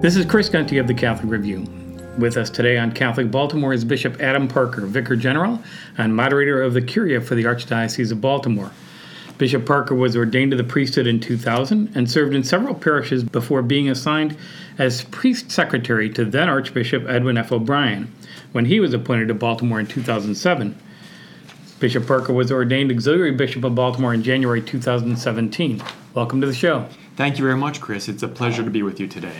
This 0.00 0.16
is 0.16 0.26
Chris 0.26 0.48
Gunty 0.48 0.78
of 0.78 0.86
the 0.86 0.94
Catholic 0.94 1.30
Review. 1.30 1.66
With 2.18 2.36
us 2.36 2.50
today 2.50 2.76
on 2.76 2.92
Catholic 2.92 3.30
Baltimore 3.30 3.72
is 3.72 3.84
Bishop 3.84 4.20
Adam 4.20 4.48
Parker, 4.48 4.82
Vicar 4.82 5.16
General 5.16 5.62
and 5.96 6.14
moderator 6.14 6.62
of 6.62 6.74
the 6.74 6.82
Curia 6.82 7.20
for 7.20 7.34
the 7.34 7.44
Archdiocese 7.44 8.12
of 8.12 8.20
Baltimore. 8.20 8.70
Bishop 9.38 9.66
Parker 9.66 9.94
was 9.94 10.16
ordained 10.16 10.50
to 10.52 10.56
the 10.56 10.64
priesthood 10.64 11.06
in 11.06 11.20
2000 11.20 11.96
and 11.96 12.10
served 12.10 12.34
in 12.34 12.44
several 12.44 12.74
parishes 12.74 13.24
before 13.24 13.62
being 13.62 13.88
assigned 13.88 14.36
as 14.78 15.04
priest 15.04 15.50
secretary 15.50 16.10
to 16.10 16.24
then 16.24 16.48
Archbishop 16.48 17.08
Edwin 17.08 17.38
F. 17.38 17.50
O'Brien 17.50 18.12
when 18.52 18.66
he 18.66 18.80
was 18.80 18.94
appointed 18.94 19.28
to 19.28 19.34
Baltimore 19.34 19.80
in 19.80 19.86
2007. 19.86 20.78
Bishop 21.80 22.06
Parker 22.06 22.32
was 22.32 22.52
ordained 22.52 22.90
auxiliary 22.90 23.32
bishop 23.32 23.64
of 23.64 23.74
Baltimore 23.74 24.14
in 24.14 24.22
January 24.22 24.62
2017. 24.62 25.82
Welcome 26.14 26.40
to 26.40 26.46
the 26.46 26.54
show. 26.54 26.88
Thank 27.16 27.38
you 27.38 27.44
very 27.44 27.56
much, 27.56 27.80
Chris. 27.80 28.08
It's 28.08 28.22
a 28.22 28.28
pleasure 28.28 28.62
to 28.62 28.70
be 28.70 28.82
with 28.82 29.00
you 29.00 29.06
today. 29.06 29.36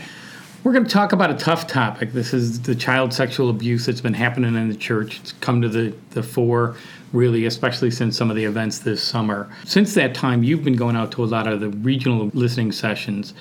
We're 0.64 0.73
going 0.73 0.86
to 0.86 0.91
talk 0.91 1.12
about 1.12 1.30
a 1.30 1.34
tough 1.34 1.66
topic. 1.66 2.14
This 2.14 2.32
is 2.32 2.62
the 2.62 2.74
child 2.74 3.12
sexual 3.12 3.50
abuse 3.50 3.84
that's 3.84 4.01
been 4.01 4.15
happening 4.15 4.54
in 4.54 4.70
the 4.70 4.74
church. 4.74 5.20
It's 5.20 5.32
come 5.32 5.60
to 5.60 5.68
the, 5.68 5.95
the 6.12 6.23
fore, 6.23 6.74
really, 7.12 7.45
especially 7.45 7.90
since 7.90 8.16
some 8.16 8.30
of 8.30 8.37
the 8.37 8.45
events 8.45 8.79
this 8.79 9.02
summer. 9.02 9.54
Since 9.66 9.92
that 9.92 10.15
time, 10.15 10.42
you've 10.42 10.65
been 10.65 10.76
going 10.76 10.96
out 10.96 11.12
to 11.12 11.24
a 11.24 11.26
lot 11.26 11.46
of 11.46 11.60
the 11.60 11.68
regional 11.68 12.30
listening 12.32 12.73
sessions 12.73 13.35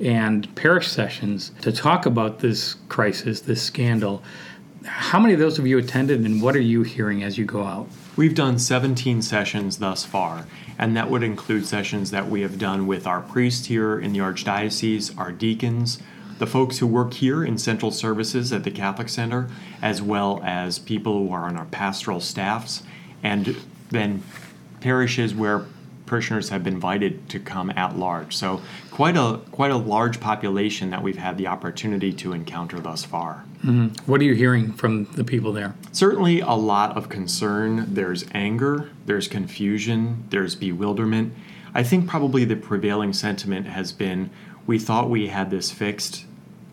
and 0.00 0.54
parish 0.54 0.88
sessions 0.88 1.50
to 1.62 1.72
talk 1.72 2.04
about 2.04 2.40
this 2.40 2.74
crisis, 2.90 3.40
this 3.40 3.62
scandal. 3.62 4.22
How 4.84 5.18
many 5.18 5.32
of 5.32 5.40
those 5.40 5.56
have 5.56 5.66
you 5.66 5.78
attended, 5.78 6.26
and 6.26 6.42
what 6.42 6.54
are 6.54 6.60
you 6.60 6.82
hearing 6.82 7.22
as 7.22 7.38
you 7.38 7.46
go 7.46 7.64
out? 7.64 7.88
We've 8.16 8.34
done 8.34 8.58
17 8.58 9.22
sessions 9.22 9.78
thus 9.78 10.04
far, 10.04 10.44
and 10.78 10.94
that 10.94 11.10
would 11.10 11.22
include 11.22 11.64
sessions 11.64 12.10
that 12.10 12.28
we 12.28 12.42
have 12.42 12.58
done 12.58 12.86
with 12.86 13.06
our 13.06 13.22
priests 13.22 13.64
here 13.64 13.98
in 13.98 14.12
the 14.12 14.18
Archdiocese, 14.18 15.16
our 15.18 15.32
deacons, 15.32 16.00
the 16.38 16.46
folks 16.46 16.78
who 16.78 16.86
work 16.86 17.14
here 17.14 17.44
in 17.44 17.58
central 17.58 17.90
services 17.90 18.52
at 18.52 18.64
the 18.64 18.70
Catholic 18.70 19.08
Center, 19.08 19.48
as 19.80 20.02
well 20.02 20.40
as 20.44 20.78
people 20.78 21.26
who 21.26 21.32
are 21.32 21.44
on 21.44 21.56
our 21.56 21.66
pastoral 21.66 22.20
staffs, 22.20 22.82
and 23.22 23.56
then 23.90 24.22
parishes 24.80 25.34
where 25.34 25.66
parishioners 26.06 26.50
have 26.50 26.62
been 26.62 26.74
invited 26.74 27.28
to 27.28 27.40
come 27.40 27.70
at 27.70 27.98
large. 27.98 28.34
So 28.36 28.60
quite 28.90 29.16
a 29.16 29.40
quite 29.50 29.72
a 29.72 29.76
large 29.76 30.20
population 30.20 30.90
that 30.90 31.02
we've 31.02 31.18
had 31.18 31.36
the 31.36 31.48
opportunity 31.48 32.12
to 32.14 32.32
encounter 32.32 32.78
thus 32.78 33.04
far. 33.04 33.44
Mm-hmm. 33.64 34.10
What 34.10 34.20
are 34.20 34.24
you 34.24 34.34
hearing 34.34 34.72
from 34.72 35.06
the 35.12 35.24
people 35.24 35.52
there? 35.52 35.74
Certainly 35.92 36.40
a 36.40 36.52
lot 36.52 36.96
of 36.96 37.08
concern. 37.08 37.92
There's 37.92 38.24
anger, 38.32 38.90
there's 39.06 39.26
confusion, 39.28 40.24
there's 40.30 40.54
bewilderment. 40.54 41.34
I 41.74 41.82
think 41.82 42.08
probably 42.08 42.44
the 42.44 42.56
prevailing 42.56 43.12
sentiment 43.12 43.66
has 43.66 43.92
been 43.92 44.30
we 44.66 44.78
thought 44.78 45.08
we 45.08 45.28
had 45.28 45.50
this 45.50 45.70
fixed 45.70 46.24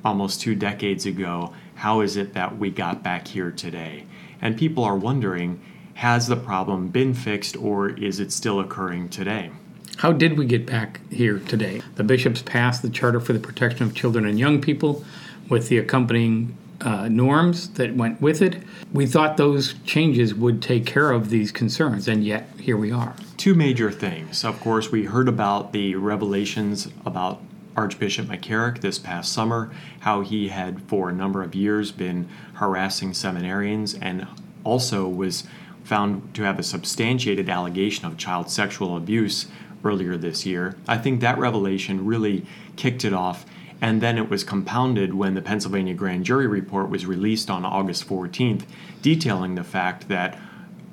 almost 0.04 0.42
two 0.42 0.56
decades 0.56 1.06
ago. 1.06 1.54
How 1.76 2.02
is 2.02 2.18
it 2.18 2.34
that 2.34 2.58
we 2.58 2.70
got 2.70 3.04
back 3.04 3.28
here 3.28 3.52
today? 3.52 4.06
And 4.42 4.58
people 4.58 4.84
are 4.84 4.96
wondering 4.96 5.62
has 5.96 6.28
the 6.28 6.36
problem 6.36 6.88
been 6.88 7.14
fixed 7.14 7.56
or 7.56 7.90
is 7.90 8.20
it 8.20 8.32
still 8.32 8.60
occurring 8.60 9.10
today? 9.10 9.52
How 9.98 10.12
did 10.12 10.38
we 10.38 10.46
get 10.46 10.66
back 10.66 11.00
here 11.12 11.40
today? 11.40 11.82
The 11.96 12.04
bishops 12.04 12.42
passed 12.42 12.82
the 12.82 12.90
Charter 12.90 13.20
for 13.20 13.34
the 13.34 13.40
Protection 13.40 13.84
of 13.86 13.94
Children 13.94 14.26
and 14.26 14.40
Young 14.40 14.60
People 14.60 15.06
with 15.50 15.70
the 15.70 15.78
accompanying 15.78 16.58
uh, 16.82 17.08
norms 17.08 17.70
that 17.70 17.96
went 17.96 18.20
with 18.20 18.42
it. 18.42 18.62
We 18.92 19.06
thought 19.06 19.38
those 19.38 19.76
changes 19.86 20.34
would 20.34 20.62
take 20.62 20.86
care 20.86 21.12
of 21.12 21.30
these 21.30 21.52
concerns, 21.52 22.08
and 22.08 22.26
yet 22.26 22.50
here 22.60 22.76
we 22.76 22.92
are. 22.92 23.16
Two 23.38 23.54
major 23.54 23.92
things. 23.92 24.44
Of 24.44 24.60
course, 24.60 24.92
we 24.92 25.06
heard 25.06 25.30
about 25.30 25.72
the 25.72 25.96
revelations 25.96 26.90
about 27.06 27.42
Archbishop 27.76 28.28
McCarrick 28.28 28.82
this 28.82 29.00
past 29.00 29.32
summer, 29.32 29.72
how 30.02 30.22
he 30.22 30.50
had 30.50 30.82
for 30.84 31.10
a 31.10 31.14
number 31.14 31.44
of 31.44 31.56
years 31.56 31.92
been 31.92 32.28
harassing 32.56 33.12
seminarians 33.12 33.98
and 34.02 34.28
also 34.64 35.08
was 35.08 35.44
found 35.84 36.34
to 36.34 36.44
have 36.44 36.60
a 36.60 36.64
substantiated 36.64 37.50
allegation 37.50 38.06
of 38.06 38.18
child 38.18 38.50
sexual 38.50 38.96
abuse 38.96 39.48
earlier 39.84 40.16
this 40.16 40.46
year. 40.46 40.76
I 40.88 40.98
think 40.98 41.20
that 41.22 41.38
revelation 41.38 42.06
really 42.06 42.46
kicked 42.76 43.04
it 43.04 43.14
off. 43.14 43.46
And 43.82 44.00
then 44.00 44.18
it 44.18 44.30
was 44.30 44.46
compounded 44.46 45.14
when 45.14 45.34
the 45.34 45.42
Pennsylvania 45.42 45.94
grand 45.94 46.24
jury 46.24 46.48
report 46.48 46.90
was 46.90 47.06
released 47.06 47.50
on 47.50 47.66
August 47.66 48.08
14th, 48.08 48.64
detailing 49.02 49.56
the 49.56 49.64
fact 49.64 50.08
that 50.08 50.40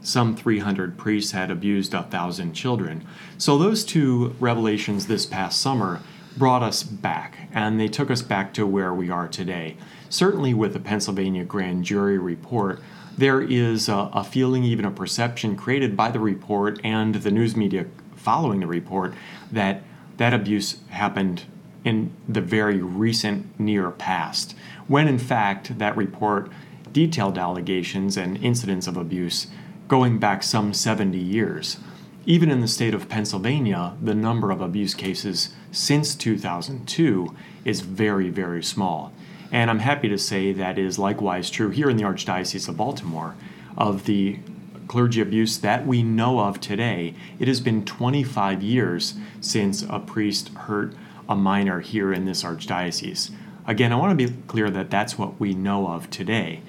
some 0.02 0.34
300 0.34 0.98
priests 0.98 1.30
had 1.30 1.52
abused 1.52 1.94
a 1.94 2.02
thousand 2.02 2.52
children. 2.54 3.06
So, 3.38 3.58
those 3.58 3.84
two 3.84 4.34
revelations 4.40 5.06
this 5.06 5.24
past 5.24 5.60
summer 5.60 6.00
brought 6.36 6.62
us 6.62 6.82
back, 6.82 7.48
and 7.52 7.78
they 7.78 7.88
took 7.88 8.10
us 8.10 8.22
back 8.22 8.54
to 8.54 8.66
where 8.66 8.94
we 8.94 9.10
are 9.10 9.28
today. 9.28 9.76
Certainly, 10.08 10.54
with 10.54 10.72
the 10.72 10.80
Pennsylvania 10.80 11.44
grand 11.44 11.84
jury 11.84 12.18
report, 12.18 12.80
there 13.16 13.40
is 13.40 13.88
a, 13.88 14.10
a, 14.12 14.24
feeling, 14.24 14.64
even 14.64 14.84
a 14.84 14.90
perception 14.90 15.56
created 15.56 15.96
by 15.96 16.10
the 16.10 16.20
report 16.20 16.80
and 16.82 17.16
the 17.16 17.30
news 17.30 17.56
media 17.56 17.86
following 18.16 18.60
the 18.60 18.66
report 18.66 19.14
that 19.50 19.82
that 20.16 20.34
abuse 20.34 20.76
happened 20.88 21.44
in 21.84 22.12
the 22.28 22.40
very 22.40 22.76
recent 22.76 23.58
near 23.58 23.90
past, 23.90 24.54
when 24.86 25.08
in 25.08 25.18
fact 25.18 25.78
that 25.78 25.96
report 25.96 26.50
detailed 26.92 27.38
allegations 27.38 28.16
and 28.16 28.36
incidents 28.44 28.86
of 28.86 28.96
abuse 28.96 29.46
going 29.88 30.18
back 30.18 30.42
some 30.42 30.74
70 30.74 31.18
years. 31.18 31.78
Even 32.26 32.50
in 32.50 32.60
the 32.60 32.68
state 32.68 32.94
of 32.94 33.08
Pennsylvania, 33.08 33.94
the 34.00 34.14
number 34.14 34.50
of 34.50 34.60
abuse 34.60 34.94
cases 34.94 35.50
since 35.72 36.14
2002 36.14 37.34
is 37.64 37.80
very, 37.80 38.28
very 38.28 38.62
small. 38.62 39.12
And 39.50 39.70
I'm 39.70 39.78
happy 39.78 40.08
to 40.08 40.18
say 40.18 40.52
that 40.52 40.78
is 40.78 40.98
likewise 40.98 41.50
true 41.50 41.70
here 41.70 41.88
in 41.88 41.96
the 41.96 42.04
Archdiocese 42.04 42.68
of 42.68 42.76
Baltimore 42.76 43.34
of 43.76 44.04
the 44.04 44.38
clergy 44.86 45.20
abuse 45.20 45.58
that 45.58 45.86
we 45.86 46.02
know 46.02 46.40
of 46.40 46.60
today. 46.60 47.14
It 47.38 47.48
has 47.48 47.60
been 47.60 47.84
25 47.84 48.62
years 48.62 49.14
since 49.40 49.82
a 49.82 49.98
priest 49.98 50.50
hurt 50.50 50.94
a 51.28 51.36
minor 51.36 51.80
here 51.80 52.12
in 52.12 52.24
this 52.24 52.42
archdiocese. 52.42 53.30
Again, 53.66 53.92
I 53.92 53.96
want 53.96 54.18
to 54.18 54.28
be 54.28 54.36
clear 54.48 54.68
that 54.68 54.90
that's 54.90 55.16
what 55.16 55.38
we 55.38 55.54
know 55.54 55.86
of 55.86 56.10
today. 56.10 56.60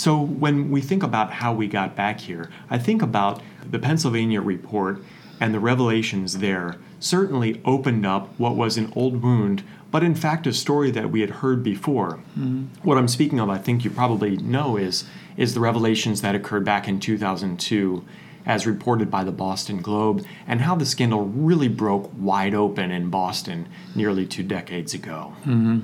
So 0.00 0.18
when 0.18 0.70
we 0.70 0.80
think 0.80 1.02
about 1.02 1.30
how 1.30 1.52
we 1.52 1.68
got 1.68 1.94
back 1.94 2.20
here, 2.20 2.48
I 2.70 2.78
think 2.78 3.02
about 3.02 3.42
the 3.70 3.78
Pennsylvania 3.78 4.40
report 4.40 5.02
and 5.38 5.52
the 5.52 5.60
revelations 5.60 6.38
there 6.38 6.76
certainly 6.98 7.60
opened 7.66 8.06
up 8.06 8.32
what 8.40 8.56
was 8.56 8.78
an 8.78 8.90
old 8.96 9.22
wound, 9.22 9.62
but 9.90 10.02
in 10.02 10.14
fact 10.14 10.46
a 10.46 10.54
story 10.54 10.90
that 10.90 11.10
we 11.10 11.20
had 11.20 11.28
heard 11.28 11.62
before. 11.62 12.18
Mm-hmm. 12.30 12.64
What 12.82 12.96
I'm 12.96 13.08
speaking 13.08 13.40
of, 13.40 13.50
I 13.50 13.58
think 13.58 13.84
you 13.84 13.90
probably 13.90 14.38
know, 14.38 14.78
is 14.78 15.04
is 15.36 15.52
the 15.52 15.60
revelations 15.60 16.22
that 16.22 16.34
occurred 16.34 16.64
back 16.64 16.88
in 16.88 16.98
2002 16.98 18.02
as 18.46 18.66
reported 18.66 19.10
by 19.10 19.22
the 19.22 19.30
Boston 19.30 19.82
Globe, 19.82 20.24
and 20.46 20.62
how 20.62 20.74
the 20.74 20.86
scandal 20.86 21.26
really 21.26 21.68
broke 21.68 22.10
wide 22.16 22.54
open 22.54 22.90
in 22.90 23.10
Boston 23.10 23.68
nearly 23.94 24.24
two 24.24 24.42
decades 24.42 24.94
ago. 24.94 25.34
Mm-hmm. 25.40 25.80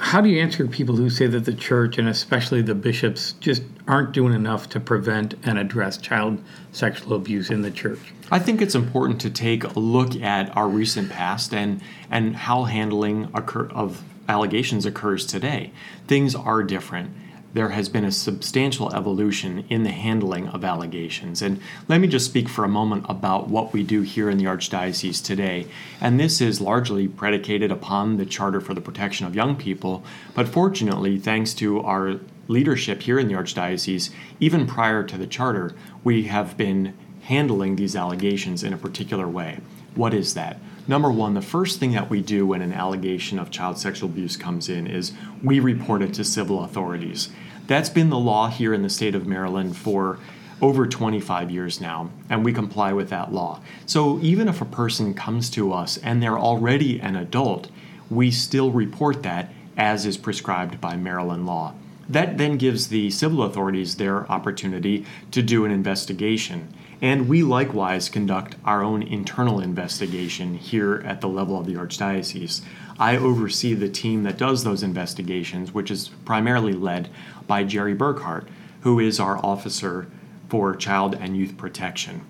How 0.00 0.20
do 0.20 0.28
you 0.28 0.40
answer 0.40 0.66
people 0.66 0.94
who 0.94 1.10
say 1.10 1.26
that 1.26 1.44
the 1.44 1.52
church 1.52 1.98
and 1.98 2.08
especially 2.08 2.62
the 2.62 2.74
bishops 2.74 3.32
just 3.40 3.62
aren't 3.88 4.12
doing 4.12 4.32
enough 4.32 4.68
to 4.70 4.80
prevent 4.80 5.34
and 5.42 5.58
address 5.58 5.98
child 5.98 6.42
sexual 6.70 7.14
abuse 7.14 7.50
in 7.50 7.62
the 7.62 7.70
church? 7.70 7.98
I 8.30 8.38
think 8.38 8.62
it's 8.62 8.76
important 8.76 9.20
to 9.22 9.30
take 9.30 9.64
a 9.64 9.78
look 9.78 10.14
at 10.16 10.56
our 10.56 10.68
recent 10.68 11.10
past 11.10 11.52
and 11.52 11.80
and 12.10 12.36
how 12.36 12.64
handling 12.64 13.28
occur, 13.34 13.66
of 13.66 14.02
allegations 14.28 14.86
occurs 14.86 15.26
today. 15.26 15.72
Things 16.06 16.34
are 16.34 16.62
different 16.62 17.10
there 17.54 17.70
has 17.70 17.88
been 17.88 18.04
a 18.04 18.12
substantial 18.12 18.94
evolution 18.94 19.64
in 19.68 19.82
the 19.82 19.90
handling 19.90 20.48
of 20.48 20.64
allegations. 20.64 21.40
And 21.40 21.60
let 21.88 22.00
me 22.00 22.06
just 22.06 22.26
speak 22.26 22.48
for 22.48 22.64
a 22.64 22.68
moment 22.68 23.06
about 23.08 23.48
what 23.48 23.72
we 23.72 23.82
do 23.82 24.02
here 24.02 24.28
in 24.28 24.38
the 24.38 24.44
Archdiocese 24.44 25.24
today. 25.24 25.66
And 26.00 26.20
this 26.20 26.40
is 26.40 26.60
largely 26.60 27.08
predicated 27.08 27.72
upon 27.72 28.16
the 28.16 28.26
Charter 28.26 28.60
for 28.60 28.74
the 28.74 28.80
Protection 28.80 29.26
of 29.26 29.34
Young 29.34 29.56
People. 29.56 30.04
But 30.34 30.48
fortunately, 30.48 31.18
thanks 31.18 31.54
to 31.54 31.80
our 31.80 32.20
leadership 32.48 33.02
here 33.02 33.18
in 33.18 33.28
the 33.28 33.34
Archdiocese, 33.34 34.10
even 34.40 34.66
prior 34.66 35.02
to 35.04 35.16
the 35.16 35.26
Charter, 35.26 35.74
we 36.04 36.24
have 36.24 36.56
been 36.56 36.94
handling 37.22 37.76
these 37.76 37.96
allegations 37.96 38.62
in 38.62 38.72
a 38.72 38.78
particular 38.78 39.28
way. 39.28 39.58
What 39.94 40.14
is 40.14 40.34
that? 40.34 40.58
Number 40.88 41.12
one, 41.12 41.34
the 41.34 41.42
first 41.42 41.78
thing 41.78 41.92
that 41.92 42.08
we 42.08 42.22
do 42.22 42.46
when 42.46 42.62
an 42.62 42.72
allegation 42.72 43.38
of 43.38 43.50
child 43.50 43.78
sexual 43.78 44.08
abuse 44.08 44.38
comes 44.38 44.70
in 44.70 44.86
is 44.86 45.12
we 45.42 45.60
report 45.60 46.00
it 46.00 46.14
to 46.14 46.24
civil 46.24 46.64
authorities. 46.64 47.28
That's 47.66 47.90
been 47.90 48.08
the 48.08 48.18
law 48.18 48.48
here 48.48 48.72
in 48.72 48.82
the 48.82 48.88
state 48.88 49.14
of 49.14 49.26
Maryland 49.26 49.76
for 49.76 50.18
over 50.62 50.86
25 50.86 51.50
years 51.50 51.78
now, 51.78 52.10
and 52.30 52.42
we 52.42 52.54
comply 52.54 52.94
with 52.94 53.10
that 53.10 53.34
law. 53.34 53.60
So 53.84 54.18
even 54.20 54.48
if 54.48 54.62
a 54.62 54.64
person 54.64 55.12
comes 55.12 55.50
to 55.50 55.74
us 55.74 55.98
and 55.98 56.22
they're 56.22 56.38
already 56.38 56.98
an 56.98 57.16
adult, 57.16 57.68
we 58.10 58.30
still 58.30 58.72
report 58.72 59.22
that 59.24 59.52
as 59.76 60.06
is 60.06 60.16
prescribed 60.16 60.80
by 60.80 60.96
Maryland 60.96 61.44
law. 61.44 61.74
That 62.08 62.38
then 62.38 62.56
gives 62.56 62.88
the 62.88 63.10
civil 63.10 63.42
authorities 63.42 63.96
their 63.96 64.28
opportunity 64.32 65.04
to 65.32 65.42
do 65.42 65.66
an 65.66 65.70
investigation. 65.70 66.72
And 67.00 67.28
we 67.28 67.42
likewise 67.42 68.08
conduct 68.08 68.56
our 68.64 68.82
own 68.82 69.02
internal 69.02 69.60
investigation 69.60 70.54
here 70.54 71.02
at 71.06 71.20
the 71.20 71.28
level 71.28 71.58
of 71.58 71.66
the 71.66 71.74
Archdiocese. 71.74 72.62
I 72.98 73.16
oversee 73.16 73.74
the 73.74 73.88
team 73.88 74.24
that 74.24 74.36
does 74.36 74.64
those 74.64 74.82
investigations, 74.82 75.72
which 75.72 75.90
is 75.90 76.08
primarily 76.24 76.72
led 76.72 77.08
by 77.46 77.62
Jerry 77.62 77.94
Burkhart, 77.94 78.48
who 78.80 78.98
is 78.98 79.20
our 79.20 79.38
officer 79.44 80.08
for 80.48 80.74
child 80.74 81.14
and 81.14 81.36
youth 81.36 81.56
protection. 81.56 82.22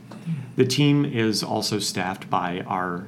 The 0.56 0.66
team 0.66 1.04
is 1.04 1.42
also 1.42 1.78
staffed 1.78 2.28
by 2.28 2.60
our 2.66 3.06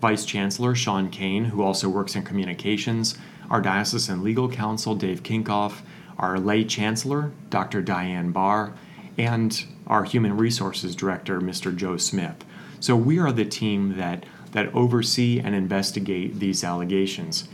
Vice 0.00 0.24
Chancellor, 0.24 0.74
Sean 0.74 1.10
Caine, 1.10 1.46
who 1.46 1.62
also 1.62 1.88
works 1.88 2.14
in 2.14 2.22
communications, 2.22 3.16
our 3.50 3.60
diocesan 3.60 4.22
legal 4.22 4.48
counsel, 4.48 4.94
Dave 4.94 5.22
Kinkopf, 5.22 5.80
our 6.18 6.38
lay 6.38 6.64
chancellor, 6.64 7.32
Dr. 7.50 7.82
Diane 7.82 8.30
Barr, 8.30 8.74
and 9.16 9.64
our 9.86 10.04
human 10.04 10.36
resources 10.36 10.94
director, 10.94 11.40
Mr. 11.40 11.74
Joe 11.74 11.96
Smith. 11.96 12.44
So 12.80 12.96
we 12.96 13.18
are 13.18 13.32
the 13.32 13.44
team 13.44 13.96
that, 13.96 14.24
that 14.52 14.74
oversee 14.74 15.40
and 15.40 15.54
investigate 15.54 16.38
these 16.38 16.64
allegations. 16.64 17.48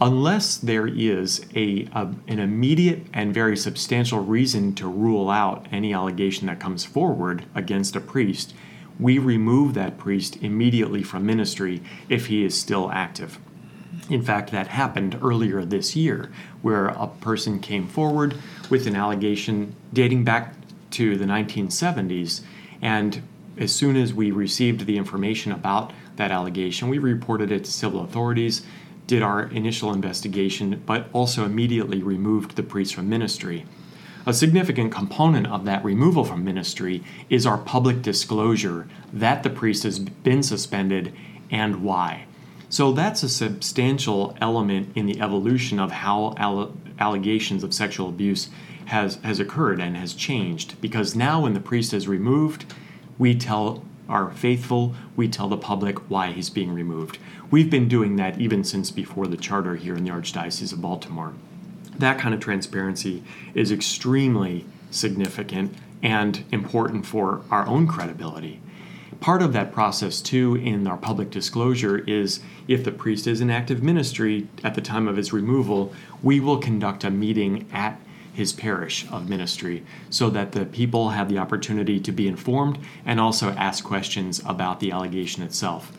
Unless 0.00 0.58
there 0.58 0.86
is 0.86 1.44
a, 1.56 1.88
a, 1.92 2.14
an 2.28 2.38
immediate 2.38 3.06
and 3.12 3.34
very 3.34 3.56
substantial 3.56 4.20
reason 4.20 4.74
to 4.76 4.86
rule 4.86 5.28
out 5.28 5.66
any 5.72 5.92
allegation 5.92 6.46
that 6.46 6.60
comes 6.60 6.84
forward 6.84 7.44
against 7.54 7.96
a 7.96 8.00
priest, 8.00 8.54
we 9.00 9.18
remove 9.18 9.74
that 9.74 9.98
priest 9.98 10.36
immediately 10.42 11.02
from 11.02 11.26
ministry 11.26 11.82
if 12.08 12.26
he 12.26 12.44
is 12.44 12.58
still 12.58 12.90
active. 12.92 13.40
In 14.08 14.22
fact, 14.22 14.52
that 14.52 14.68
happened 14.68 15.18
earlier 15.20 15.64
this 15.64 15.96
year, 15.96 16.30
where 16.62 16.86
a 16.86 17.08
person 17.08 17.58
came 17.58 17.88
forward 17.88 18.36
with 18.70 18.86
an 18.86 18.96
allegation 18.96 19.74
dating 19.92 20.24
back 20.24 20.54
to 20.92 21.16
the 21.16 21.24
1970s. 21.24 22.42
And 22.80 23.22
as 23.56 23.74
soon 23.74 23.96
as 23.96 24.14
we 24.14 24.30
received 24.30 24.86
the 24.86 24.96
information 24.96 25.52
about 25.52 25.92
that 26.16 26.30
allegation, 26.30 26.88
we 26.88 26.98
reported 26.98 27.50
it 27.50 27.64
to 27.64 27.70
civil 27.70 28.02
authorities, 28.02 28.62
did 29.06 29.22
our 29.22 29.44
initial 29.44 29.92
investigation, 29.92 30.82
but 30.86 31.08
also 31.12 31.44
immediately 31.44 32.02
removed 32.02 32.56
the 32.56 32.62
priest 32.62 32.94
from 32.94 33.08
ministry. 33.08 33.64
A 34.26 34.34
significant 34.34 34.92
component 34.92 35.46
of 35.46 35.64
that 35.64 35.82
removal 35.82 36.22
from 36.24 36.44
ministry 36.44 37.02
is 37.30 37.46
our 37.46 37.56
public 37.56 38.02
disclosure 38.02 38.86
that 39.12 39.42
the 39.42 39.50
priest 39.50 39.84
has 39.84 39.98
been 39.98 40.42
suspended 40.42 41.14
and 41.50 41.82
why. 41.82 42.26
So 42.68 42.92
that's 42.92 43.22
a 43.22 43.28
substantial 43.28 44.36
element 44.40 44.90
in 44.94 45.06
the 45.06 45.20
evolution 45.22 45.80
of 45.80 45.90
how 45.90 46.34
alle- 46.36 46.76
allegations 46.98 47.64
of 47.64 47.72
sexual 47.72 48.10
abuse 48.10 48.50
has, 48.88 49.16
has 49.16 49.38
occurred 49.38 49.80
and 49.80 49.96
has 49.96 50.14
changed. 50.14 50.80
Because 50.80 51.14
now, 51.14 51.42
when 51.42 51.54
the 51.54 51.60
priest 51.60 51.92
is 51.92 52.08
removed, 52.08 52.74
we 53.18 53.34
tell 53.34 53.84
our 54.08 54.30
faithful, 54.30 54.94
we 55.14 55.28
tell 55.28 55.48
the 55.48 55.58
public 55.58 56.10
why 56.10 56.32
he's 56.32 56.48
being 56.48 56.72
removed. 56.72 57.18
We've 57.50 57.70
been 57.70 57.88
doing 57.88 58.16
that 58.16 58.40
even 58.40 58.64
since 58.64 58.90
before 58.90 59.26
the 59.26 59.36
charter 59.36 59.76
here 59.76 59.94
in 59.94 60.04
the 60.04 60.10
Archdiocese 60.10 60.72
of 60.72 60.80
Baltimore. 60.80 61.34
That 61.98 62.18
kind 62.18 62.34
of 62.34 62.40
transparency 62.40 63.22
is 63.54 63.70
extremely 63.70 64.64
significant 64.90 65.74
and 66.02 66.44
important 66.50 67.04
for 67.04 67.42
our 67.50 67.66
own 67.66 67.86
credibility. 67.86 68.60
Part 69.20 69.42
of 69.42 69.52
that 69.52 69.72
process, 69.72 70.22
too, 70.22 70.54
in 70.54 70.86
our 70.86 70.96
public 70.96 71.30
disclosure 71.30 71.98
is 71.98 72.40
if 72.68 72.84
the 72.84 72.92
priest 72.92 73.26
is 73.26 73.40
in 73.40 73.50
active 73.50 73.82
ministry 73.82 74.46
at 74.64 74.74
the 74.74 74.80
time 74.80 75.08
of 75.08 75.16
his 75.16 75.32
removal, 75.32 75.92
we 76.22 76.40
will 76.40 76.58
conduct 76.58 77.04
a 77.04 77.10
meeting 77.10 77.66
at 77.72 78.00
his 78.38 78.52
parish 78.52 79.04
of 79.10 79.28
ministry 79.28 79.84
so 80.10 80.30
that 80.30 80.52
the 80.52 80.64
people 80.64 81.10
have 81.10 81.28
the 81.28 81.38
opportunity 81.38 81.98
to 81.98 82.12
be 82.12 82.28
informed 82.28 82.78
and 83.04 83.18
also 83.18 83.50
ask 83.50 83.82
questions 83.82 84.40
about 84.46 84.78
the 84.78 84.92
allegation 84.92 85.42
itself. 85.42 85.92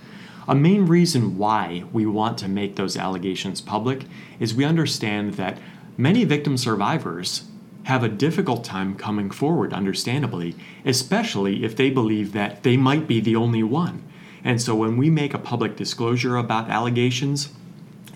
A 0.47 0.56
main 0.56 0.86
reason 0.86 1.38
why 1.38 1.83
we 1.91 2.06
want 2.06 2.38
to 2.38 2.47
make 2.47 2.77
those 2.77 2.95
allegations 2.95 3.59
public 3.59 4.06
is 4.39 4.56
we 4.56 4.63
understand 4.63 5.33
that 5.33 5.57
many 5.97 6.24
victim 6.24 6.56
survivors 6.56 7.44
have 7.83 8.03
a 8.03 8.09
difficult 8.09 8.63
time 8.63 8.95
coming 8.95 9.30
forward, 9.30 9.74
understandably, 9.74 10.56
especially 10.85 11.65
if 11.65 11.75
they 11.75 11.89
believe 11.89 12.31
that 12.31 12.63
they 12.63 12.77
might 12.77 13.06
be 13.06 13.19
the 13.19 13.35
only 13.35 13.63
one. 13.63 14.01
And 14.45 14.62
so 14.62 14.75
when 14.75 14.95
we 14.95 15.09
make 15.09 15.33
a 15.33 15.39
public 15.39 15.75
disclosure 15.75 16.38
about 16.38 16.69
allegations, 16.69 17.50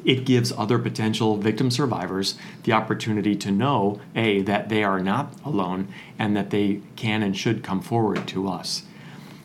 it 0.06 0.26
gives 0.26 0.52
other 0.52 0.80
potential 0.80 1.38
victim 1.38 1.72
survivors 1.72 2.38
the 2.64 2.74
opportunity 2.74 3.36
to 3.36 3.52
know 3.52 4.02
A, 4.16 4.42
that 4.44 4.70
they 4.70 4.84
are 4.84 5.00
not 5.00 5.34
alone 5.46 5.88
and 6.20 6.36
that 6.36 6.50
they 6.50 6.82
can 6.96 7.24
and 7.24 7.38
should 7.38 7.64
come 7.64 7.82
forward 7.82 8.28
to 8.30 8.50
us. 8.50 8.84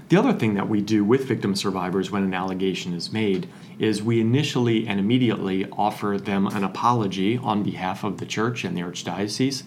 The 0.08 0.16
other 0.16 0.32
thing 0.32 0.55
that 0.55 0.69
we 0.69 0.81
do 0.81 1.05
with 1.05 1.26
victim 1.26 1.55
survivors 1.55 2.10
when 2.10 2.25
an 2.25 2.34
allegation 2.34 2.94
is 2.94 3.12
made 3.12 3.49
is 3.78 4.02
we 4.02 4.20
initially 4.20 4.88
and 4.88 4.99
immediately 4.99 5.66
offer 5.72 6.16
them 6.19 6.46
an 6.46 6.64
apology 6.64 7.37
on 7.37 7.62
behalf 7.62 8.05
of 8.05 8.19
the 8.19 8.26
church 8.26 8.64
and 8.64 8.76
the 8.76 8.81
archdiocese 8.81 9.62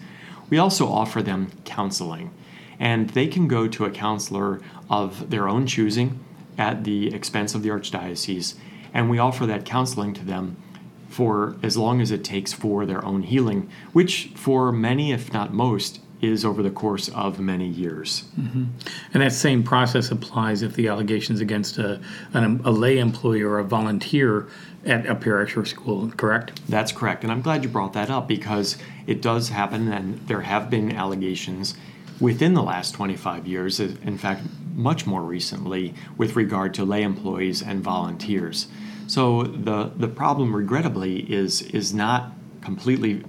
we 0.52 0.58
also 0.58 0.86
offer 0.86 1.22
them 1.22 1.50
counseling, 1.64 2.30
and 2.78 3.08
they 3.08 3.26
can 3.26 3.48
go 3.48 3.66
to 3.68 3.86
a 3.86 3.90
counselor 3.90 4.60
of 4.90 5.30
their 5.30 5.48
own 5.48 5.66
choosing 5.66 6.20
at 6.58 6.84
the 6.84 7.14
expense 7.14 7.54
of 7.54 7.62
the 7.62 7.70
Archdiocese, 7.70 8.56
and 8.92 9.08
we 9.08 9.18
offer 9.18 9.46
that 9.46 9.64
counseling 9.64 10.12
to 10.12 10.22
them 10.22 10.58
for 11.12 11.56
as 11.62 11.76
long 11.76 12.00
as 12.00 12.10
it 12.10 12.24
takes 12.24 12.52
for 12.52 12.86
their 12.86 13.04
own 13.04 13.22
healing, 13.22 13.70
which 13.92 14.32
for 14.34 14.72
many, 14.72 15.12
if 15.12 15.32
not 15.32 15.52
most, 15.52 16.00
is 16.22 16.44
over 16.44 16.62
the 16.62 16.70
course 16.70 17.08
of 17.08 17.40
many 17.40 17.66
years. 17.66 18.24
Mm-hmm. 18.40 18.64
And 19.12 19.22
that 19.22 19.32
same 19.32 19.64
process 19.64 20.10
applies 20.10 20.62
if 20.62 20.74
the 20.74 20.88
allegations 20.88 21.40
against 21.40 21.78
a, 21.78 22.00
an, 22.32 22.60
a 22.64 22.70
lay 22.70 22.98
employee 22.98 23.42
or 23.42 23.58
a 23.58 23.64
volunteer 23.64 24.46
at 24.86 25.04
a 25.04 25.16
parish 25.16 25.56
or 25.56 25.64
school, 25.64 26.10
correct? 26.16 26.60
That's 26.68 26.92
correct. 26.92 27.24
And 27.24 27.32
I'm 27.32 27.42
glad 27.42 27.64
you 27.64 27.68
brought 27.68 27.92
that 27.94 28.08
up 28.08 28.28
because 28.28 28.78
it 29.06 29.20
does 29.20 29.48
happen, 29.48 29.92
and 29.92 30.26
there 30.28 30.42
have 30.42 30.70
been 30.70 30.92
allegations 30.92 31.74
within 32.20 32.54
the 32.54 32.62
last 32.62 32.94
25 32.94 33.46
years, 33.48 33.80
in 33.80 34.16
fact, 34.16 34.42
much 34.74 35.06
more 35.06 35.22
recently, 35.22 35.92
with 36.16 36.36
regard 36.36 36.72
to 36.74 36.84
lay 36.84 37.02
employees 37.02 37.60
and 37.60 37.82
volunteers. 37.82 38.68
So 39.06 39.42
the, 39.42 39.92
the 39.96 40.08
problem, 40.08 40.54
regrettably, 40.54 41.20
is, 41.32 41.62
is 41.62 41.92
not 41.92 42.32
completely 42.60 43.24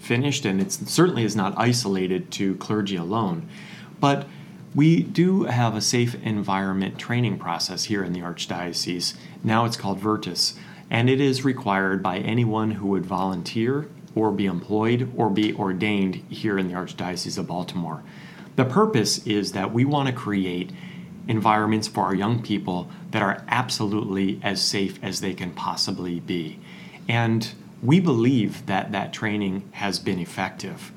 finished, 0.00 0.44
and 0.44 0.60
it 0.60 0.72
certainly 0.72 1.24
is 1.24 1.36
not 1.36 1.54
isolated 1.56 2.30
to 2.32 2.56
clergy 2.56 2.96
alone. 2.96 3.48
But 4.00 4.26
we 4.74 5.02
do 5.02 5.44
have 5.44 5.74
a 5.74 5.80
safe 5.80 6.14
environment 6.22 6.98
training 6.98 7.38
process 7.38 7.84
here 7.84 8.04
in 8.04 8.12
the 8.12 8.20
Archdiocese. 8.20 9.16
Now 9.42 9.64
it's 9.64 9.76
called 9.76 9.98
Virtus, 9.98 10.54
and 10.90 11.08
it 11.08 11.20
is 11.20 11.44
required 11.44 12.02
by 12.02 12.18
anyone 12.18 12.72
who 12.72 12.88
would 12.88 13.06
volunteer 13.06 13.88
or 14.14 14.30
be 14.30 14.46
employed 14.46 15.10
or 15.16 15.30
be 15.30 15.54
ordained 15.54 16.16
here 16.28 16.58
in 16.58 16.68
the 16.68 16.74
Archdiocese 16.74 17.38
of 17.38 17.46
Baltimore. 17.46 18.02
The 18.56 18.64
purpose 18.64 19.24
is 19.26 19.52
that 19.52 19.72
we 19.72 19.84
want 19.84 20.08
to 20.08 20.14
create 20.14 20.72
environments 21.28 21.86
for 21.86 22.04
our 22.04 22.14
young 22.14 22.42
people 22.42 22.90
that 23.12 23.22
are 23.22 23.44
absolutely 23.48 24.40
as 24.42 24.60
safe 24.60 24.98
as 25.02 25.20
they 25.20 25.34
can 25.34 25.52
possibly 25.52 26.18
be. 26.18 26.58
And 27.06 27.52
we 27.82 28.00
believe 28.00 28.66
that 28.66 28.90
that 28.92 29.12
training 29.12 29.68
has 29.72 29.98
been 29.98 30.18
effective. 30.18 30.90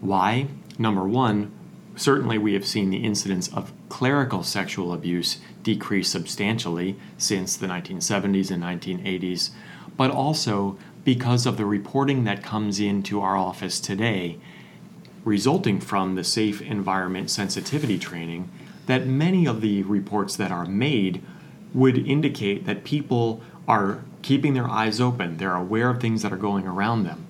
Why? 0.00 0.46
Number 0.78 1.04
one, 1.04 1.50
certainly 1.96 2.38
we 2.38 2.54
have 2.54 2.66
seen 2.66 2.90
the 2.90 3.04
incidence 3.04 3.48
of 3.48 3.72
clerical 3.88 4.42
sexual 4.42 4.92
abuse 4.92 5.38
decrease 5.62 6.08
substantially 6.08 6.96
since 7.18 7.56
the 7.56 7.66
1970s 7.66 8.50
and 8.50 8.62
1980s, 8.62 9.50
but 9.96 10.10
also 10.10 10.78
because 11.04 11.46
of 11.46 11.56
the 11.56 11.64
reporting 11.64 12.24
that 12.24 12.42
comes 12.42 12.78
into 12.78 13.20
our 13.20 13.36
office 13.36 13.80
today, 13.80 14.38
resulting 15.24 15.80
from 15.80 16.14
the 16.14 16.24
safe 16.24 16.62
environment 16.62 17.30
sensitivity 17.30 17.98
training, 17.98 18.48
that 18.90 19.06
many 19.06 19.46
of 19.46 19.60
the 19.60 19.82
reports 19.84 20.36
that 20.36 20.50
are 20.50 20.66
made 20.66 21.22
would 21.72 21.96
indicate 21.96 22.66
that 22.66 22.84
people 22.84 23.40
are 23.68 24.02
keeping 24.22 24.54
their 24.54 24.68
eyes 24.68 25.00
open, 25.00 25.36
they're 25.36 25.54
aware 25.54 25.90
of 25.90 26.00
things 26.00 26.22
that 26.22 26.32
are 26.32 26.36
going 26.36 26.66
around 26.66 27.04
them. 27.04 27.26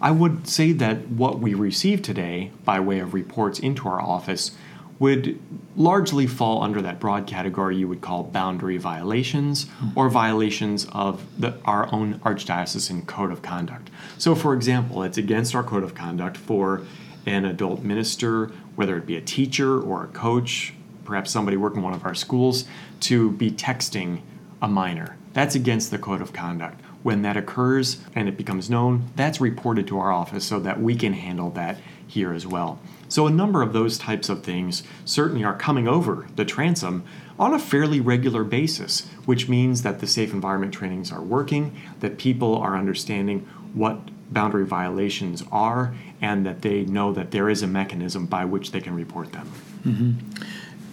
I 0.00 0.10
would 0.10 0.48
say 0.48 0.72
that 0.72 1.08
what 1.08 1.40
we 1.40 1.54
receive 1.54 2.02
today 2.02 2.52
by 2.64 2.80
way 2.80 2.98
of 3.00 3.14
reports 3.14 3.58
into 3.58 3.88
our 3.88 4.00
office 4.00 4.52
would 4.98 5.38
largely 5.76 6.26
fall 6.26 6.62
under 6.62 6.82
that 6.82 6.98
broad 6.98 7.26
category 7.26 7.76
you 7.76 7.86
would 7.86 8.00
call 8.00 8.24
boundary 8.24 8.78
violations 8.78 9.66
or 9.94 10.08
violations 10.08 10.86
of 10.86 11.24
the, 11.40 11.56
our 11.64 11.92
own 11.94 12.18
archdiocesan 12.20 13.06
code 13.06 13.30
of 13.30 13.40
conduct. 13.42 13.90
So, 14.18 14.34
for 14.34 14.54
example, 14.54 15.04
it's 15.04 15.18
against 15.18 15.54
our 15.54 15.62
code 15.62 15.84
of 15.84 15.94
conduct 15.94 16.36
for 16.36 16.82
an 17.26 17.44
adult 17.44 17.82
minister, 17.82 18.46
whether 18.74 18.96
it 18.96 19.06
be 19.06 19.16
a 19.16 19.20
teacher 19.20 19.80
or 19.80 20.04
a 20.04 20.08
coach, 20.08 20.74
perhaps 21.08 21.30
somebody 21.30 21.56
working 21.56 21.80
one 21.80 21.94
of 21.94 22.04
our 22.04 22.14
schools, 22.14 22.66
to 23.00 23.30
be 23.32 23.50
texting 23.50 24.20
a 24.60 24.68
minor. 24.68 25.16
That's 25.32 25.54
against 25.54 25.90
the 25.90 25.98
code 25.98 26.20
of 26.20 26.34
conduct. 26.34 26.82
When 27.02 27.22
that 27.22 27.36
occurs 27.36 28.02
and 28.14 28.28
it 28.28 28.36
becomes 28.36 28.68
known, 28.68 29.08
that's 29.16 29.40
reported 29.40 29.86
to 29.86 29.98
our 29.98 30.12
office 30.12 30.44
so 30.44 30.60
that 30.60 30.82
we 30.82 30.94
can 30.94 31.14
handle 31.14 31.48
that 31.52 31.78
here 32.06 32.34
as 32.34 32.46
well. 32.46 32.78
So, 33.08 33.26
a 33.26 33.30
number 33.30 33.62
of 33.62 33.72
those 33.72 33.96
types 33.96 34.28
of 34.28 34.42
things 34.42 34.82
certainly 35.06 35.44
are 35.44 35.56
coming 35.56 35.88
over 35.88 36.26
the 36.36 36.44
transom 36.44 37.04
on 37.38 37.54
a 37.54 37.58
fairly 37.58 38.00
regular 38.00 38.44
basis, 38.44 39.08
which 39.24 39.48
means 39.48 39.80
that 39.82 40.00
the 40.00 40.06
safe 40.06 40.34
environment 40.34 40.74
trainings 40.74 41.10
are 41.10 41.22
working, 41.22 41.74
that 42.00 42.18
people 42.18 42.56
are 42.58 42.76
understanding 42.76 43.48
what 43.72 44.10
boundary 44.30 44.66
violations 44.66 45.42
are, 45.50 45.94
and 46.20 46.44
that 46.44 46.60
they 46.60 46.84
know 46.84 47.14
that 47.14 47.30
there 47.30 47.48
is 47.48 47.62
a 47.62 47.66
mechanism 47.66 48.26
by 48.26 48.44
which 48.44 48.72
they 48.72 48.80
can 48.80 48.94
report 48.94 49.32
them. 49.32 49.50
Mm-hmm. 49.86 50.42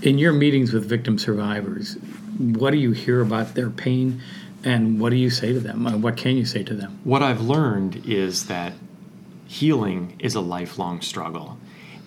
In 0.06 0.20
your 0.20 0.34
meetings 0.34 0.72
with 0.72 0.86
victim 0.86 1.18
survivors, 1.18 1.96
what 2.38 2.70
do 2.70 2.78
you 2.78 2.92
hear 2.92 3.22
about 3.22 3.56
their 3.56 3.72
pain 3.72 4.22
and 4.64 5.00
what 5.00 5.10
do 5.10 5.16
you 5.16 5.32
say 5.32 5.52
to 5.52 5.60
them? 5.60 6.00
What 6.00 6.16
can 6.16 6.38
you 6.38 6.46
say 6.46 6.62
to 6.62 6.76
them? 6.76 7.00
What 7.04 7.24
I've 7.24 7.42
learned 7.42 8.04
is 8.06 8.46
that 8.46 8.74
healing 9.48 10.16
is 10.20 10.36
a 10.36 10.42
lifelong 10.42 11.02
struggle. 11.02 11.58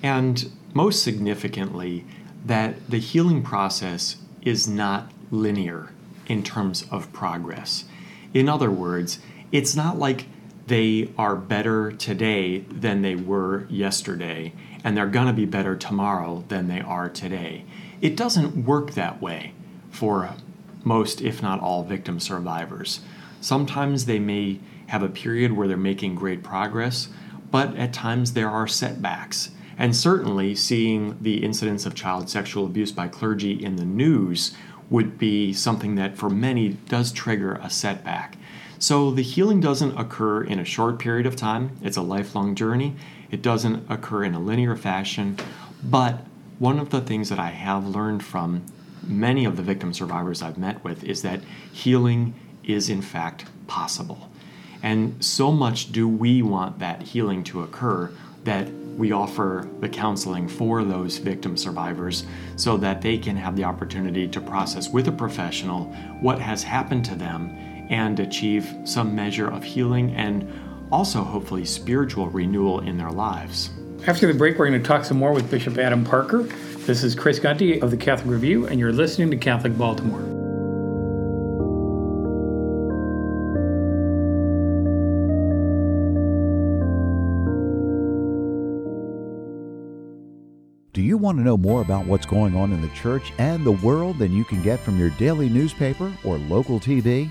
And 0.00 0.48
most 0.74 1.02
significantly, 1.02 2.04
that 2.46 2.88
the 2.88 3.00
healing 3.00 3.42
process 3.42 4.18
is 4.42 4.68
not 4.68 5.10
linear 5.32 5.90
in 6.28 6.44
terms 6.44 6.86
of 6.92 7.12
progress. 7.12 7.84
In 8.32 8.48
other 8.48 8.70
words, 8.70 9.18
it's 9.50 9.74
not 9.74 9.98
like 9.98 10.26
they 10.68 11.10
are 11.18 11.34
better 11.34 11.90
today 11.90 12.58
than 12.58 13.02
they 13.02 13.16
were 13.16 13.66
yesterday, 13.68 14.52
and 14.84 14.96
they're 14.96 15.06
going 15.06 15.26
to 15.26 15.32
be 15.32 15.44
better 15.44 15.76
tomorrow 15.76 16.44
than 16.48 16.68
they 16.68 16.80
are 16.80 17.08
today. 17.08 17.64
It 18.00 18.16
doesn't 18.16 18.64
work 18.64 18.92
that 18.92 19.20
way 19.20 19.52
for 19.90 20.34
most, 20.84 21.20
if 21.20 21.42
not 21.42 21.60
all, 21.60 21.84
victim 21.84 22.20
survivors. 22.20 23.00
Sometimes 23.40 24.04
they 24.06 24.18
may 24.18 24.60
have 24.88 25.02
a 25.02 25.08
period 25.08 25.52
where 25.52 25.68
they're 25.68 25.76
making 25.76 26.14
great 26.14 26.42
progress, 26.42 27.08
but 27.50 27.76
at 27.76 27.92
times 27.92 28.32
there 28.32 28.50
are 28.50 28.66
setbacks. 28.66 29.50
And 29.76 29.94
certainly, 29.94 30.54
seeing 30.54 31.16
the 31.20 31.44
incidents 31.44 31.86
of 31.86 31.94
child 31.94 32.28
sexual 32.28 32.66
abuse 32.66 32.90
by 32.90 33.06
clergy 33.06 33.52
in 33.52 33.76
the 33.76 33.84
news 33.84 34.56
would 34.90 35.18
be 35.18 35.52
something 35.52 35.94
that 35.96 36.16
for 36.16 36.30
many 36.30 36.70
does 36.70 37.12
trigger 37.12 37.54
a 37.62 37.70
setback. 37.70 38.36
So 38.78 39.10
the 39.10 39.22
healing 39.22 39.60
doesn't 39.60 39.98
occur 39.98 40.44
in 40.44 40.60
a 40.60 40.64
short 40.64 40.98
period 40.98 41.26
of 41.26 41.34
time, 41.34 41.76
it's 41.82 41.96
a 41.96 42.02
lifelong 42.02 42.54
journey. 42.54 42.94
It 43.30 43.42
doesn't 43.42 43.90
occur 43.90 44.24
in 44.24 44.34
a 44.34 44.40
linear 44.40 44.76
fashion. 44.76 45.36
But 45.82 46.20
one 46.58 46.78
of 46.78 46.90
the 46.90 47.00
things 47.00 47.28
that 47.28 47.38
I 47.38 47.50
have 47.50 47.86
learned 47.86 48.24
from 48.24 48.64
many 49.02 49.44
of 49.44 49.56
the 49.56 49.62
victim 49.62 49.92
survivors 49.92 50.42
I've 50.42 50.58
met 50.58 50.82
with 50.84 51.04
is 51.04 51.22
that 51.22 51.40
healing 51.72 52.34
is 52.64 52.88
in 52.88 53.02
fact 53.02 53.46
possible. 53.66 54.30
And 54.82 55.22
so 55.24 55.50
much 55.50 55.90
do 55.90 56.06
we 56.08 56.42
want 56.42 56.78
that 56.78 57.02
healing 57.02 57.42
to 57.44 57.62
occur 57.62 58.12
that 58.44 58.68
we 58.96 59.12
offer 59.12 59.68
the 59.80 59.88
counseling 59.88 60.48
for 60.48 60.84
those 60.84 61.18
victim 61.18 61.56
survivors 61.56 62.24
so 62.56 62.76
that 62.76 63.00
they 63.00 63.18
can 63.18 63.36
have 63.36 63.56
the 63.56 63.64
opportunity 63.64 64.26
to 64.28 64.40
process 64.40 64.88
with 64.88 65.08
a 65.08 65.12
professional 65.12 65.84
what 66.20 66.40
has 66.40 66.62
happened 66.62 67.04
to 67.04 67.14
them 67.14 67.56
and 67.88 68.20
achieve 68.20 68.74
some 68.84 69.14
measure 69.14 69.48
of 69.48 69.64
healing 69.64 70.14
and 70.14 70.50
also 70.90 71.22
hopefully 71.22 71.64
spiritual 71.64 72.28
renewal 72.28 72.80
in 72.80 72.96
their 72.96 73.10
lives. 73.10 73.70
After 74.06 74.26
the 74.26 74.34
break, 74.34 74.58
we're 74.58 74.68
going 74.68 74.80
to 74.80 74.86
talk 74.86 75.04
some 75.04 75.18
more 75.18 75.32
with 75.32 75.50
Bishop 75.50 75.76
Adam 75.78 76.04
Parker. 76.04 76.42
This 76.86 77.02
is 77.02 77.14
Chris 77.14 77.38
Gunty 77.38 77.80
of 77.80 77.90
the 77.90 77.96
Catholic 77.96 78.30
Review, 78.30 78.66
and 78.66 78.80
you're 78.80 78.92
listening 78.92 79.30
to 79.30 79.36
Catholic 79.36 79.76
Baltimore. 79.76 80.38
Do 90.94 91.04
you 91.04 91.16
want 91.16 91.38
to 91.38 91.44
know 91.44 91.56
more 91.56 91.82
about 91.82 92.06
what's 92.06 92.26
going 92.26 92.56
on 92.56 92.72
in 92.72 92.80
the 92.80 92.88
church 92.88 93.32
and 93.38 93.64
the 93.64 93.70
world 93.70 94.18
than 94.18 94.32
you 94.32 94.44
can 94.44 94.62
get 94.62 94.80
from 94.80 94.98
your 94.98 95.10
daily 95.10 95.48
newspaper 95.48 96.12
or 96.24 96.38
local 96.38 96.80
TV? 96.80 97.30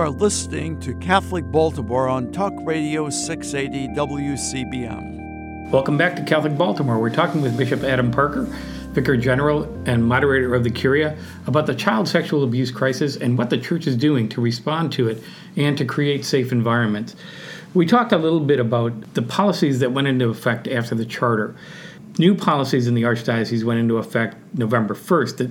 are 0.00 0.08
listening 0.08 0.80
to 0.80 0.94
Catholic 0.94 1.44
Baltimore 1.52 2.08
on 2.08 2.32
Talk 2.32 2.54
Radio 2.62 3.10
680 3.10 3.88
WCBM. 3.88 5.70
Welcome 5.70 5.98
back 5.98 6.16
to 6.16 6.22
Catholic 6.22 6.56
Baltimore. 6.56 6.98
We're 6.98 7.10
talking 7.10 7.42
with 7.42 7.54
Bishop 7.54 7.82
Adam 7.82 8.10
Parker, 8.10 8.44
Vicar 8.92 9.18
General 9.18 9.64
and 9.84 10.02
moderator 10.02 10.54
of 10.54 10.64
the 10.64 10.70
Curia, 10.70 11.18
about 11.46 11.66
the 11.66 11.74
child 11.74 12.08
sexual 12.08 12.44
abuse 12.44 12.70
crisis 12.70 13.16
and 13.16 13.36
what 13.36 13.50
the 13.50 13.58
church 13.58 13.86
is 13.86 13.94
doing 13.94 14.26
to 14.30 14.40
respond 14.40 14.90
to 14.92 15.06
it 15.06 15.22
and 15.56 15.76
to 15.76 15.84
create 15.84 16.24
safe 16.24 16.50
environments. 16.50 17.14
We 17.74 17.84
talked 17.84 18.12
a 18.12 18.18
little 18.18 18.40
bit 18.40 18.58
about 18.58 19.12
the 19.12 19.22
policies 19.22 19.80
that 19.80 19.92
went 19.92 20.08
into 20.08 20.30
effect 20.30 20.66
after 20.66 20.94
the 20.94 21.04
charter. 21.04 21.54
New 22.18 22.34
policies 22.34 22.86
in 22.86 22.94
the 22.94 23.02
Archdiocese 23.02 23.64
went 23.64 23.78
into 23.78 23.98
effect 23.98 24.38
November 24.54 24.94
1st 24.94 25.36
that 25.36 25.50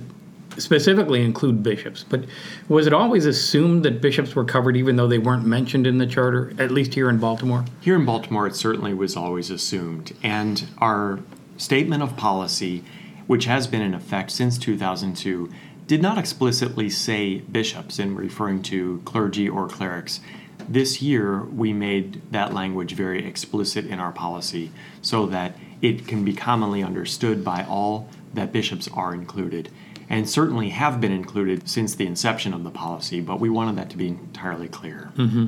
specifically 0.60 1.24
include 1.24 1.62
bishops. 1.62 2.04
But 2.08 2.24
was 2.68 2.86
it 2.86 2.92
always 2.92 3.26
assumed 3.26 3.84
that 3.84 4.00
bishops 4.00 4.34
were 4.34 4.44
covered 4.44 4.76
even 4.76 4.96
though 4.96 5.08
they 5.08 5.18
weren't 5.18 5.44
mentioned 5.44 5.86
in 5.86 5.98
the 5.98 6.06
charter, 6.06 6.52
at 6.58 6.70
least 6.70 6.94
here 6.94 7.08
in 7.08 7.18
Baltimore? 7.18 7.64
Here 7.80 7.96
in 7.96 8.04
Baltimore, 8.04 8.46
it 8.46 8.54
certainly 8.54 8.94
was 8.94 9.16
always 9.16 9.50
assumed. 9.50 10.16
And 10.22 10.66
our 10.78 11.20
statement 11.56 12.02
of 12.02 12.16
policy, 12.16 12.84
which 13.26 13.44
has 13.44 13.66
been 13.66 13.82
in 13.82 13.94
effect 13.94 14.30
since 14.30 14.58
2002, 14.58 15.50
did 15.86 16.00
not 16.00 16.18
explicitly 16.18 16.88
say 16.88 17.38
bishops 17.38 17.98
in 17.98 18.14
referring 18.14 18.62
to 18.62 19.02
clergy 19.04 19.48
or 19.48 19.68
clerics. 19.68 20.20
This 20.68 21.02
year, 21.02 21.42
we 21.42 21.72
made 21.72 22.22
that 22.30 22.54
language 22.54 22.94
very 22.94 23.26
explicit 23.26 23.86
in 23.86 23.98
our 23.98 24.12
policy 24.12 24.70
so 25.02 25.26
that 25.26 25.56
it 25.82 26.06
can 26.06 26.24
be 26.24 26.32
commonly 26.32 26.82
understood 26.82 27.44
by 27.44 27.64
all 27.64 28.08
that 28.34 28.52
bishops 28.52 28.88
are 28.94 29.14
included, 29.14 29.70
and 30.10 30.28
certainly 30.28 30.70
have 30.70 31.00
been 31.00 31.12
included 31.12 31.68
since 31.68 31.94
the 31.94 32.04
inception 32.04 32.52
of 32.52 32.64
the 32.64 32.70
policy, 32.70 33.20
but 33.20 33.38
we 33.38 33.48
wanted 33.48 33.76
that 33.76 33.88
to 33.90 33.96
be 33.96 34.08
entirely 34.08 34.68
clear. 34.68 35.12
Mm-hmm. 35.16 35.46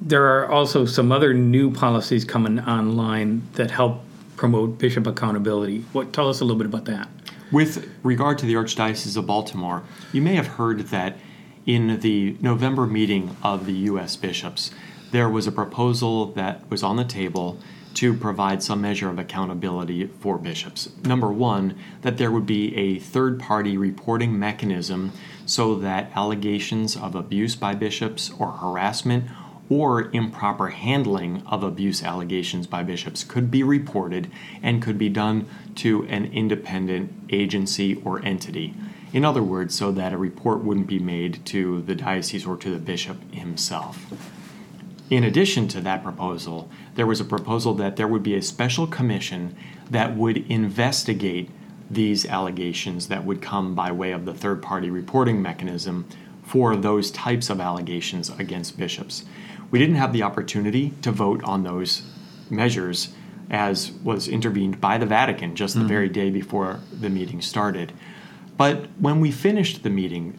There 0.00 0.24
are 0.24 0.50
also 0.50 0.86
some 0.86 1.12
other 1.12 1.34
new 1.34 1.70
policies 1.70 2.24
coming 2.24 2.58
online 2.60 3.42
that 3.54 3.70
help 3.70 4.00
promote 4.36 4.78
bishop 4.78 5.06
accountability. 5.06 5.84
What 5.92 6.12
tell 6.14 6.30
us 6.30 6.40
a 6.40 6.44
little 6.44 6.56
bit 6.56 6.66
about 6.66 6.86
that? 6.86 7.08
With 7.52 7.90
regard 8.02 8.38
to 8.38 8.46
the 8.46 8.54
Archdiocese 8.54 9.16
of 9.16 9.26
Baltimore, 9.26 9.82
you 10.12 10.22
may 10.22 10.34
have 10.34 10.46
heard 10.46 10.80
that 10.88 11.18
in 11.66 12.00
the 12.00 12.36
November 12.40 12.86
meeting 12.86 13.36
of 13.42 13.66
the 13.66 13.72
U.S. 13.72 14.16
bishops, 14.16 14.70
there 15.10 15.28
was 15.28 15.46
a 15.46 15.52
proposal 15.52 16.26
that 16.32 16.68
was 16.70 16.82
on 16.82 16.96
the 16.96 17.04
table 17.04 17.58
to 17.98 18.14
provide 18.14 18.62
some 18.62 18.80
measure 18.80 19.10
of 19.10 19.18
accountability 19.18 20.06
for 20.06 20.38
bishops. 20.38 20.88
Number 21.02 21.32
one, 21.32 21.76
that 22.02 22.16
there 22.16 22.30
would 22.30 22.46
be 22.46 22.72
a 22.76 23.00
third 23.00 23.40
party 23.40 23.76
reporting 23.76 24.38
mechanism 24.38 25.10
so 25.46 25.74
that 25.74 26.08
allegations 26.14 26.96
of 26.96 27.16
abuse 27.16 27.56
by 27.56 27.74
bishops 27.74 28.30
or 28.38 28.52
harassment 28.52 29.24
or 29.68 30.12
improper 30.12 30.68
handling 30.68 31.42
of 31.44 31.64
abuse 31.64 32.00
allegations 32.04 32.68
by 32.68 32.84
bishops 32.84 33.24
could 33.24 33.50
be 33.50 33.64
reported 33.64 34.30
and 34.62 34.80
could 34.80 34.96
be 34.96 35.08
done 35.08 35.48
to 35.74 36.04
an 36.04 36.26
independent 36.26 37.12
agency 37.30 38.00
or 38.04 38.24
entity. 38.24 38.74
In 39.12 39.24
other 39.24 39.42
words, 39.42 39.74
so 39.74 39.90
that 39.90 40.12
a 40.12 40.18
report 40.18 40.62
wouldn't 40.62 40.86
be 40.86 41.00
made 41.00 41.44
to 41.46 41.82
the 41.82 41.96
diocese 41.96 42.46
or 42.46 42.56
to 42.58 42.70
the 42.70 42.78
bishop 42.78 43.34
himself. 43.34 44.06
In 45.10 45.24
addition 45.24 45.68
to 45.68 45.80
that 45.80 46.04
proposal, 46.04 46.70
there 46.98 47.06
was 47.06 47.20
a 47.20 47.24
proposal 47.24 47.74
that 47.74 47.94
there 47.94 48.08
would 48.08 48.24
be 48.24 48.34
a 48.34 48.42
special 48.42 48.84
commission 48.84 49.54
that 49.88 50.16
would 50.16 50.38
investigate 50.50 51.48
these 51.88 52.26
allegations 52.26 53.06
that 53.06 53.24
would 53.24 53.40
come 53.40 53.72
by 53.72 53.92
way 53.92 54.10
of 54.10 54.24
the 54.24 54.34
third 54.34 54.60
party 54.60 54.90
reporting 54.90 55.40
mechanism 55.40 56.04
for 56.42 56.74
those 56.74 57.12
types 57.12 57.50
of 57.50 57.60
allegations 57.60 58.30
against 58.30 58.76
bishops. 58.76 59.24
We 59.70 59.78
didn't 59.78 59.94
have 59.94 60.12
the 60.12 60.24
opportunity 60.24 60.92
to 61.02 61.12
vote 61.12 61.40
on 61.44 61.62
those 61.62 62.02
measures 62.50 63.10
as 63.48 63.92
was 64.02 64.26
intervened 64.26 64.80
by 64.80 64.98
the 64.98 65.06
Vatican 65.06 65.54
just 65.54 65.74
the 65.74 65.80
mm-hmm. 65.82 65.88
very 65.88 66.08
day 66.08 66.30
before 66.30 66.80
the 66.92 67.08
meeting 67.08 67.40
started. 67.40 67.92
But 68.56 68.88
when 68.98 69.20
we 69.20 69.30
finished 69.30 69.84
the 69.84 69.90
meeting, 69.90 70.36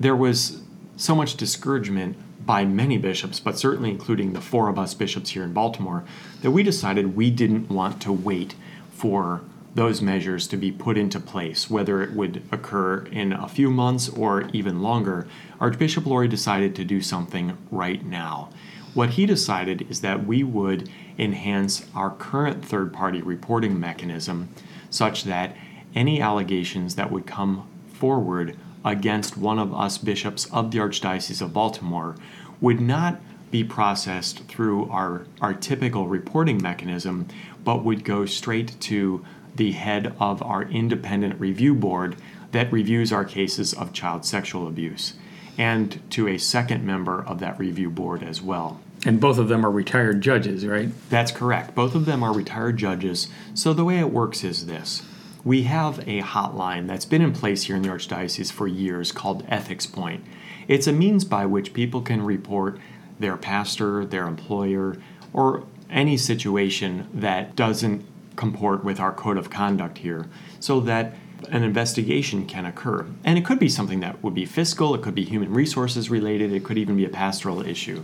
there 0.00 0.16
was 0.16 0.60
so 0.96 1.14
much 1.14 1.36
discouragement 1.36 2.16
by 2.48 2.64
many 2.64 2.96
bishops, 2.96 3.38
but 3.38 3.58
certainly 3.58 3.90
including 3.90 4.32
the 4.32 4.40
four 4.40 4.70
of 4.70 4.78
us 4.78 4.94
bishops 4.94 5.28
here 5.28 5.42
in 5.42 5.52
Baltimore, 5.52 6.02
that 6.40 6.50
we 6.50 6.62
decided 6.62 7.14
we 7.14 7.30
didn't 7.30 7.68
want 7.68 8.00
to 8.00 8.10
wait 8.10 8.54
for 8.90 9.42
those 9.74 10.00
measures 10.00 10.48
to 10.48 10.56
be 10.56 10.72
put 10.72 10.96
into 10.96 11.20
place, 11.20 11.68
whether 11.68 12.02
it 12.02 12.12
would 12.12 12.42
occur 12.50 13.04
in 13.12 13.34
a 13.34 13.46
few 13.46 13.70
months 13.70 14.08
or 14.08 14.48
even 14.54 14.80
longer, 14.80 15.28
Archbishop 15.60 16.06
Lori 16.06 16.26
decided 16.26 16.74
to 16.74 16.86
do 16.86 17.02
something 17.02 17.54
right 17.70 18.02
now. 18.06 18.48
What 18.94 19.10
he 19.10 19.26
decided 19.26 19.86
is 19.90 20.00
that 20.00 20.26
we 20.26 20.42
would 20.42 20.88
enhance 21.18 21.84
our 21.94 22.10
current 22.12 22.64
third 22.64 22.94
party 22.94 23.20
reporting 23.20 23.78
mechanism 23.78 24.48
such 24.88 25.24
that 25.24 25.54
any 25.94 26.22
allegations 26.22 26.94
that 26.94 27.12
would 27.12 27.26
come 27.26 27.68
forward 27.92 28.56
against 28.84 29.36
one 29.36 29.58
of 29.58 29.74
us 29.74 29.98
bishops 29.98 30.46
of 30.52 30.70
the 30.70 30.78
Archdiocese 30.78 31.42
of 31.42 31.52
Baltimore 31.52 32.16
would 32.60 32.80
not 32.80 33.20
be 33.50 33.64
processed 33.64 34.44
through 34.44 34.90
our, 34.90 35.26
our 35.40 35.54
typical 35.54 36.06
reporting 36.06 36.60
mechanism, 36.62 37.26
but 37.64 37.84
would 37.84 38.04
go 38.04 38.26
straight 38.26 38.78
to 38.80 39.24
the 39.56 39.72
head 39.72 40.14
of 40.20 40.42
our 40.42 40.62
independent 40.64 41.40
review 41.40 41.74
board 41.74 42.16
that 42.52 42.72
reviews 42.72 43.12
our 43.12 43.24
cases 43.24 43.74
of 43.74 43.92
child 43.92 44.24
sexual 44.24 44.66
abuse, 44.66 45.14
and 45.56 46.00
to 46.10 46.28
a 46.28 46.38
second 46.38 46.84
member 46.84 47.24
of 47.24 47.40
that 47.40 47.58
review 47.58 47.90
board 47.90 48.22
as 48.22 48.40
well. 48.40 48.80
And 49.06 49.20
both 49.20 49.38
of 49.38 49.48
them 49.48 49.64
are 49.64 49.70
retired 49.70 50.20
judges, 50.20 50.66
right? 50.66 50.88
That's 51.08 51.30
correct. 51.30 51.74
Both 51.74 51.94
of 51.94 52.04
them 52.04 52.22
are 52.22 52.32
retired 52.32 52.76
judges. 52.76 53.28
So 53.54 53.72
the 53.72 53.84
way 53.84 53.98
it 53.98 54.10
works 54.10 54.42
is 54.44 54.66
this 54.66 55.02
we 55.44 55.62
have 55.64 56.00
a 56.00 56.22
hotline 56.22 56.86
that's 56.86 57.04
been 57.04 57.22
in 57.22 57.32
place 57.32 57.64
here 57.64 57.76
in 57.76 57.82
the 57.82 57.88
Archdiocese 57.88 58.52
for 58.52 58.66
years 58.66 59.12
called 59.12 59.44
Ethics 59.48 59.86
Point. 59.86 60.24
It's 60.66 60.86
a 60.86 60.92
means 60.92 61.24
by 61.24 61.46
which 61.46 61.72
people 61.72 62.02
can 62.02 62.22
report 62.22 62.78
their 63.18 63.36
pastor, 63.36 64.04
their 64.04 64.26
employer, 64.26 64.96
or 65.32 65.64
any 65.90 66.16
situation 66.16 67.08
that 67.12 67.56
doesn't 67.56 68.04
comport 68.36 68.84
with 68.84 69.00
our 69.00 69.12
code 69.12 69.36
of 69.36 69.50
conduct 69.50 69.98
here 69.98 70.26
so 70.60 70.80
that 70.80 71.14
an 71.50 71.62
investigation 71.62 72.46
can 72.46 72.66
occur. 72.66 73.06
And 73.24 73.38
it 73.38 73.44
could 73.44 73.58
be 73.58 73.68
something 73.68 74.00
that 74.00 74.22
would 74.22 74.34
be 74.34 74.44
fiscal, 74.44 74.94
it 74.94 75.02
could 75.02 75.14
be 75.14 75.24
human 75.24 75.52
resources 75.52 76.10
related, 76.10 76.52
it 76.52 76.64
could 76.64 76.78
even 76.78 76.96
be 76.96 77.04
a 77.04 77.08
pastoral 77.08 77.62
issue. 77.62 78.02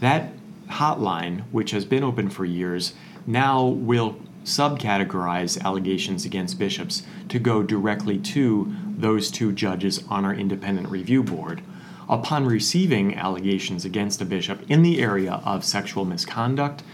That 0.00 0.32
hotline, 0.68 1.44
which 1.50 1.70
has 1.70 1.84
been 1.84 2.04
open 2.04 2.28
for 2.28 2.44
years, 2.44 2.94
now 3.26 3.64
will 3.64 4.16
subcategorize 4.46 5.60
allegations 5.62 6.24
against 6.24 6.58
bishops 6.58 7.02
to 7.28 7.38
go 7.38 7.62
directly 7.62 8.16
to 8.16 8.72
those 8.96 9.30
two 9.30 9.52
judges 9.52 10.02
on 10.08 10.24
our 10.24 10.32
independent 10.32 10.88
review 10.88 11.22
board. 11.22 11.60
Upon 12.08 12.46
receiving 12.46 13.16
allegations 13.16 13.84
against 13.84 14.22
a 14.22 14.24
bishop 14.24 14.62
in 14.70 14.82
the 14.82 15.02
area 15.02 15.42
of 15.44 15.64
sexual 15.64 16.04
misconduct, 16.04 16.84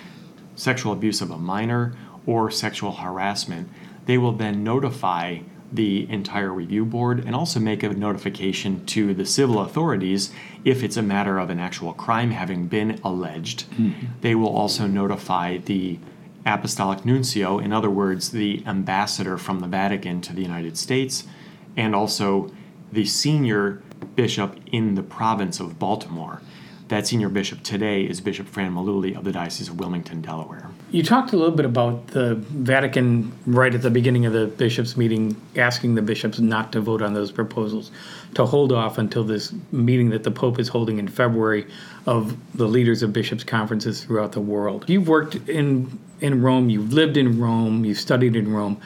sexual 0.56 0.94
abuse 0.94 1.20
of 1.20 1.30
a 1.30 1.36
minor, 1.36 1.94
or 2.26 2.50
sexual 2.50 2.92
harassment, 2.92 3.68
they 4.06 4.16
will 4.16 4.32
then 4.32 4.64
notify 4.64 5.40
the 5.70 6.10
entire 6.10 6.52
review 6.52 6.84
board 6.84 7.24
and 7.24 7.34
also 7.34 7.60
make 7.60 7.82
a 7.82 7.88
notification 7.90 8.84
to 8.86 9.14
the 9.14 9.24
civil 9.24 9.60
authorities 9.60 10.32
if 10.64 10.82
it's 10.82 10.96
a 10.96 11.02
matter 11.02 11.38
of 11.38 11.50
an 11.50 11.58
actual 11.58 11.92
crime 11.92 12.30
having 12.30 12.66
been 12.66 12.98
alleged. 13.04 13.70
Mm-hmm. 13.70 14.06
They 14.20 14.34
will 14.34 14.54
also 14.54 14.86
notify 14.86 15.58
the 15.58 15.98
apostolic 16.44 17.04
nuncio, 17.04 17.58
in 17.58 17.72
other 17.72 17.90
words, 17.90 18.30
the 18.30 18.62
ambassador 18.66 19.38
from 19.38 19.60
the 19.60 19.66
Vatican 19.66 20.20
to 20.22 20.32
the 20.32 20.42
United 20.42 20.76
States, 20.76 21.24
and 21.76 21.94
also 21.94 22.50
the 22.90 23.04
senior 23.04 23.82
bishop 24.16 24.58
in 24.70 24.94
the 24.94 25.02
province 25.02 25.60
of 25.60 25.78
Baltimore. 25.78 26.42
That 26.88 27.06
senior 27.06 27.28
bishop 27.28 27.62
today 27.62 28.02
is 28.02 28.20
Bishop 28.20 28.46
Fran 28.48 28.74
Malooly 28.74 29.16
of 29.16 29.24
the 29.24 29.32
Diocese 29.32 29.68
of 29.68 29.78
Wilmington, 29.78 30.20
Delaware. 30.20 30.71
You 30.92 31.02
talked 31.02 31.32
a 31.32 31.38
little 31.38 31.56
bit 31.56 31.64
about 31.64 32.08
the 32.08 32.34
Vatican 32.34 33.32
right 33.46 33.74
at 33.74 33.80
the 33.80 33.90
beginning 33.90 34.26
of 34.26 34.34
the 34.34 34.46
bishops' 34.46 34.94
meeting, 34.94 35.40
asking 35.56 35.94
the 35.94 36.02
bishops 36.02 36.38
not 36.38 36.70
to 36.72 36.82
vote 36.82 37.00
on 37.00 37.14
those 37.14 37.32
proposals, 37.32 37.90
to 38.34 38.44
hold 38.44 38.72
off 38.72 38.98
until 38.98 39.24
this 39.24 39.54
meeting 39.72 40.10
that 40.10 40.22
the 40.22 40.30
Pope 40.30 40.58
is 40.58 40.68
holding 40.68 40.98
in 40.98 41.08
February 41.08 41.66
of 42.04 42.36
the 42.54 42.68
leaders 42.68 43.02
of 43.02 43.10
bishops' 43.10 43.42
conferences 43.42 44.04
throughout 44.04 44.32
the 44.32 44.40
world. 44.42 44.84
You've 44.86 45.08
worked 45.08 45.36
in 45.48 45.98
in 46.20 46.42
Rome, 46.42 46.68
you've 46.68 46.92
lived 46.92 47.16
in 47.16 47.40
Rome, 47.40 47.86
you've 47.86 47.98
studied 47.98 48.36
in 48.36 48.52
Rome. 48.52 48.78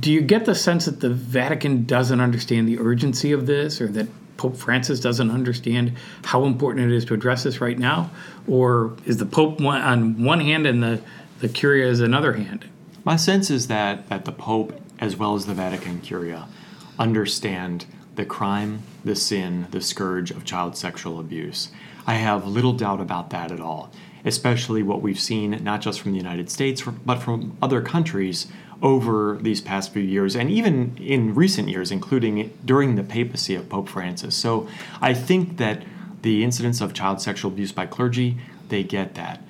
Do 0.00 0.10
you 0.10 0.22
get 0.22 0.46
the 0.46 0.54
sense 0.54 0.86
that 0.86 1.00
the 1.00 1.10
Vatican 1.10 1.84
doesn't 1.84 2.20
understand 2.20 2.66
the 2.68 2.78
urgency 2.78 3.32
of 3.32 3.44
this, 3.44 3.82
or 3.82 3.88
that 3.88 4.08
Pope 4.38 4.56
Francis 4.56 5.00
doesn't 5.00 5.30
understand 5.30 5.92
how 6.24 6.44
important 6.44 6.90
it 6.90 6.96
is 6.96 7.04
to 7.06 7.14
address 7.14 7.42
this 7.42 7.60
right 7.60 7.78
now? 7.78 8.10
Or 8.46 8.96
is 9.04 9.18
the 9.18 9.26
Pope 9.26 9.60
on 9.60 10.24
one 10.24 10.40
hand 10.40 10.66
and 10.66 10.82
the, 10.82 11.02
the 11.40 11.48
Curia 11.48 11.86
is 11.88 12.00
another 12.00 12.32
hand? 12.32 12.64
My 13.04 13.16
sense 13.16 13.50
is 13.50 13.66
that, 13.66 14.08
that 14.08 14.24
the 14.24 14.32
Pope, 14.32 14.80
as 14.98 15.16
well 15.16 15.34
as 15.34 15.44
the 15.44 15.54
Vatican 15.54 16.00
Curia, 16.00 16.46
understand 16.98 17.84
the 18.14 18.24
crime, 18.24 18.82
the 19.04 19.14
sin, 19.14 19.66
the 19.70 19.80
scourge 19.80 20.30
of 20.30 20.44
child 20.44 20.76
sexual 20.76 21.20
abuse. 21.20 21.70
I 22.06 22.14
have 22.14 22.46
little 22.46 22.72
doubt 22.72 23.00
about 23.00 23.30
that 23.30 23.52
at 23.52 23.60
all, 23.60 23.92
especially 24.24 24.82
what 24.82 25.02
we've 25.02 25.20
seen 25.20 25.62
not 25.62 25.80
just 25.80 26.00
from 26.00 26.12
the 26.12 26.18
United 26.18 26.50
States, 26.50 26.82
but 26.82 27.18
from 27.18 27.56
other 27.60 27.80
countries 27.80 28.46
over 28.80 29.38
these 29.40 29.60
past 29.60 29.92
few 29.92 30.02
years, 30.02 30.36
and 30.36 30.50
even 30.50 30.96
in 30.98 31.34
recent 31.34 31.68
years, 31.68 31.90
including 31.90 32.56
during 32.64 32.94
the 32.94 33.02
papacy 33.02 33.54
of 33.54 33.68
Pope 33.68 33.88
Francis. 33.88 34.36
So 34.36 34.68
I 35.00 35.14
think 35.14 35.56
that 35.56 35.82
the 36.22 36.44
incidents 36.44 36.80
of 36.80 36.94
child 36.94 37.20
sexual 37.20 37.50
abuse 37.50 37.72
by 37.72 37.86
clergy, 37.86 38.36
they 38.68 38.84
get 38.84 39.14
that. 39.14 39.42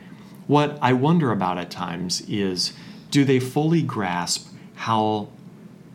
What 0.46 0.78
I 0.80 0.94
wonder 0.94 1.30
about 1.30 1.58
at 1.58 1.70
times 1.70 2.22
is 2.22 2.72
do 3.10 3.24
they 3.24 3.40
fully 3.40 3.82
grasp 3.82 4.50
how 4.76 5.28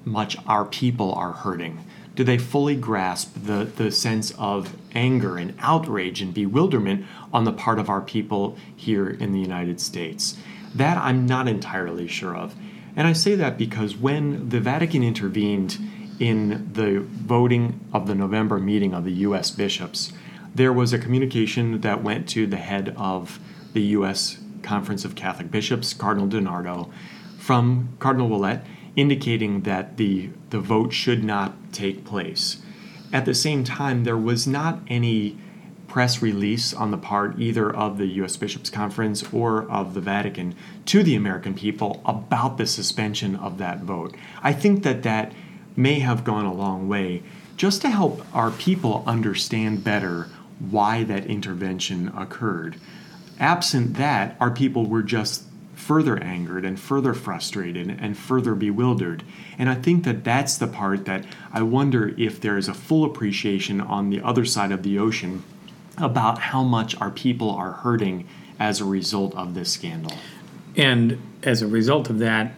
much 0.06 0.38
our 0.46 0.65
people 0.65 1.13
are 1.13 1.32
hurting? 1.32 1.86
Do 2.15 2.24
they 2.24 2.38
fully 2.38 2.76
grasp 2.76 3.34
the, 3.36 3.65
the 3.65 3.91
sense 3.91 4.32
of 4.38 4.76
anger 4.93 5.38
and 5.38 5.56
outrage 5.60 6.22
and 6.22 6.34
bewilderment 6.34 7.06
on 7.32 7.43
the 7.43 7.52
part 7.52 7.80
of 7.80 7.89
our 7.89 8.02
people 8.02 8.56
here 8.76 9.10
in 9.10 9.32
the 9.32 9.39
United 9.39 9.82
States? 9.82 10.38
That 10.76 10.98
I'm 10.98 11.26
not 11.26 11.48
entirely 11.48 12.08
sure 12.08 12.36
of. 12.36 12.56
And 12.95 13.08
I 13.08 13.13
say 13.13 13.36
that 13.36 13.58
because 13.58 13.95
when 13.95 14.49
the 14.49 14.60
Vatican 14.60 15.03
intervened 15.03 15.77
in 16.19 16.71
the 16.73 16.99
voting 16.99 17.79
of 17.91 18.08
the 18.08 18.15
November 18.15 18.60
meeting 18.60 18.93
of 18.93 19.03
the 19.03 19.13
U.S. 19.13 19.49
bishops, 19.51 20.13
there 20.53 20.71
was 20.71 20.93
a 20.93 20.99
communication 20.99 21.82
that 21.82 22.03
went 22.03 22.29
to 22.29 22.45
the 22.45 22.58
head 22.58 22.93
of 22.95 23.39
the 23.73 23.82
U.S. 23.82 24.38
Conference 24.62 25.03
of 25.03 25.15
Catholic 25.15 25.49
Bishops, 25.49 25.93
Cardinal 25.93 26.27
DiNardo, 26.27 26.91
from 27.39 27.95
Cardinal 27.99 28.29
Ouellet, 28.29 28.62
indicating 28.95 29.62
that 29.62 29.97
the, 29.97 30.29
the 30.51 30.60
vote 30.60 30.93
should 30.93 31.23
not 31.23 31.73
take 31.73 32.06
place. 32.06 32.62
At 33.12 33.25
the 33.25 33.34
same 33.34 33.63
time, 33.63 34.03
there 34.03 34.17
was 34.17 34.45
not 34.45 34.79
any 34.88 35.38
press 35.93 36.23
release 36.23 36.73
on 36.73 36.89
the 36.89 36.97
part 36.97 37.39
either 37.39 37.71
of 37.71 37.99
the 37.99 38.08
U.S. 38.08 38.36
Bishops' 38.36 38.71
Conference 38.71 39.32
or 39.32 39.69
of 39.69 39.93
the 39.93 40.01
Vatican 40.01 40.56
to 40.88 41.03
the 41.03 41.13
American 41.13 41.53
people 41.53 42.01
about 42.03 42.58
the 42.58 42.65
suspension 42.65 43.36
of 43.36 43.60
that 43.60 43.82
vote. 43.82 44.15
I 44.41 44.53
think 44.53 44.82
that 44.82 45.03
that 45.03 45.34
may 45.75 45.99
have 45.99 46.23
gone 46.23 46.45
a 46.45 46.53
long 46.53 46.89
way 46.89 47.21
just 47.58 47.84
to 47.84 47.91
help 47.91 48.25
our 48.36 48.49
people 48.49 49.03
understand 49.06 49.84
better 49.84 50.29
why 50.58 51.03
that 51.03 51.27
intervention 51.27 52.12
occurred. 52.17 52.75
Absent 53.39 53.93
that, 53.97 54.36
our 54.39 54.49
people 54.49 54.88
were 54.88 55.03
just 55.03 55.43
further 55.75 56.17
angered 56.23 56.65
and 56.65 56.79
further 56.79 57.13
frustrated 57.13 57.95
and 58.01 58.17
further 58.17 58.56
bewildered. 58.56 59.21
And 59.60 59.69
I 59.69 59.75
think 59.75 60.06
that 60.06 60.23
that's 60.23 60.58
the 60.58 60.65
part 60.65 61.06
that 61.06 61.23
I 61.51 61.62
wonder 61.62 62.15
if 62.17 62.41
there 62.41 62.58
is 62.58 62.67
a 62.67 62.73
full 62.73 63.06
appreciation 63.06 63.79
on 63.79 64.10
the 64.10 64.21
other 64.21 64.43
side 64.43 64.71
of 64.71 64.82
the 64.82 64.97
ocean 64.97 65.43
about 65.97 66.39
how 66.39 66.63
much 66.63 66.99
our 66.99 67.12
people 67.12 67.51
are 67.51 67.71
hurting 67.71 68.27
as 68.60 68.82
a 68.82 68.86
result 68.86 69.36
of 69.36 69.53
this 69.53 69.71
scandal. 69.71 70.15
And 70.75 71.21
as 71.43 71.62
a 71.62 71.67
result 71.67 72.10
of 72.10 72.19
that, 72.19 72.53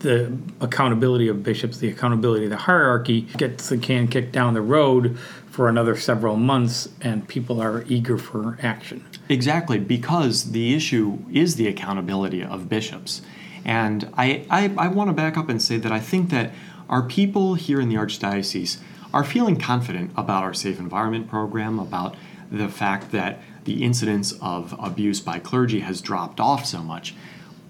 the 0.00 0.36
accountability 0.60 1.28
of 1.28 1.42
bishops, 1.42 1.78
the 1.78 1.88
accountability 1.88 2.44
of 2.44 2.50
the 2.50 2.56
hierarchy 2.56 3.22
gets 3.36 3.68
the 3.68 3.78
can 3.78 4.08
kicked 4.08 4.32
down 4.32 4.54
the 4.54 4.60
road 4.60 5.18
for 5.50 5.68
another 5.68 5.96
several 5.96 6.36
months, 6.36 6.88
and 7.02 7.28
people 7.28 7.60
are 7.60 7.84
eager 7.86 8.16
for 8.16 8.58
action. 8.62 9.04
Exactly, 9.28 9.78
because 9.78 10.52
the 10.52 10.74
issue 10.74 11.18
is 11.30 11.56
the 11.56 11.68
accountability 11.68 12.42
of 12.42 12.68
bishops. 12.68 13.22
And 13.64 14.10
I, 14.16 14.46
I, 14.50 14.72
I 14.76 14.88
want 14.88 15.08
to 15.08 15.14
back 15.14 15.36
up 15.36 15.48
and 15.48 15.60
say 15.60 15.76
that 15.76 15.92
I 15.92 16.00
think 16.00 16.30
that 16.30 16.52
our 16.88 17.02
people 17.02 17.54
here 17.54 17.80
in 17.80 17.88
the 17.88 17.96
Archdiocese 17.96 18.78
are 19.12 19.24
feeling 19.24 19.56
confident 19.56 20.10
about 20.16 20.42
our 20.42 20.54
Safe 20.54 20.78
Environment 20.78 21.28
program, 21.28 21.78
about 21.78 22.16
the 22.52 22.68
fact 22.68 23.10
that 23.12 23.40
the 23.64 23.82
incidence 23.82 24.32
of 24.40 24.74
abuse 24.78 25.20
by 25.20 25.38
clergy 25.38 25.80
has 25.80 26.00
dropped 26.00 26.38
off 26.38 26.66
so 26.66 26.82
much. 26.82 27.14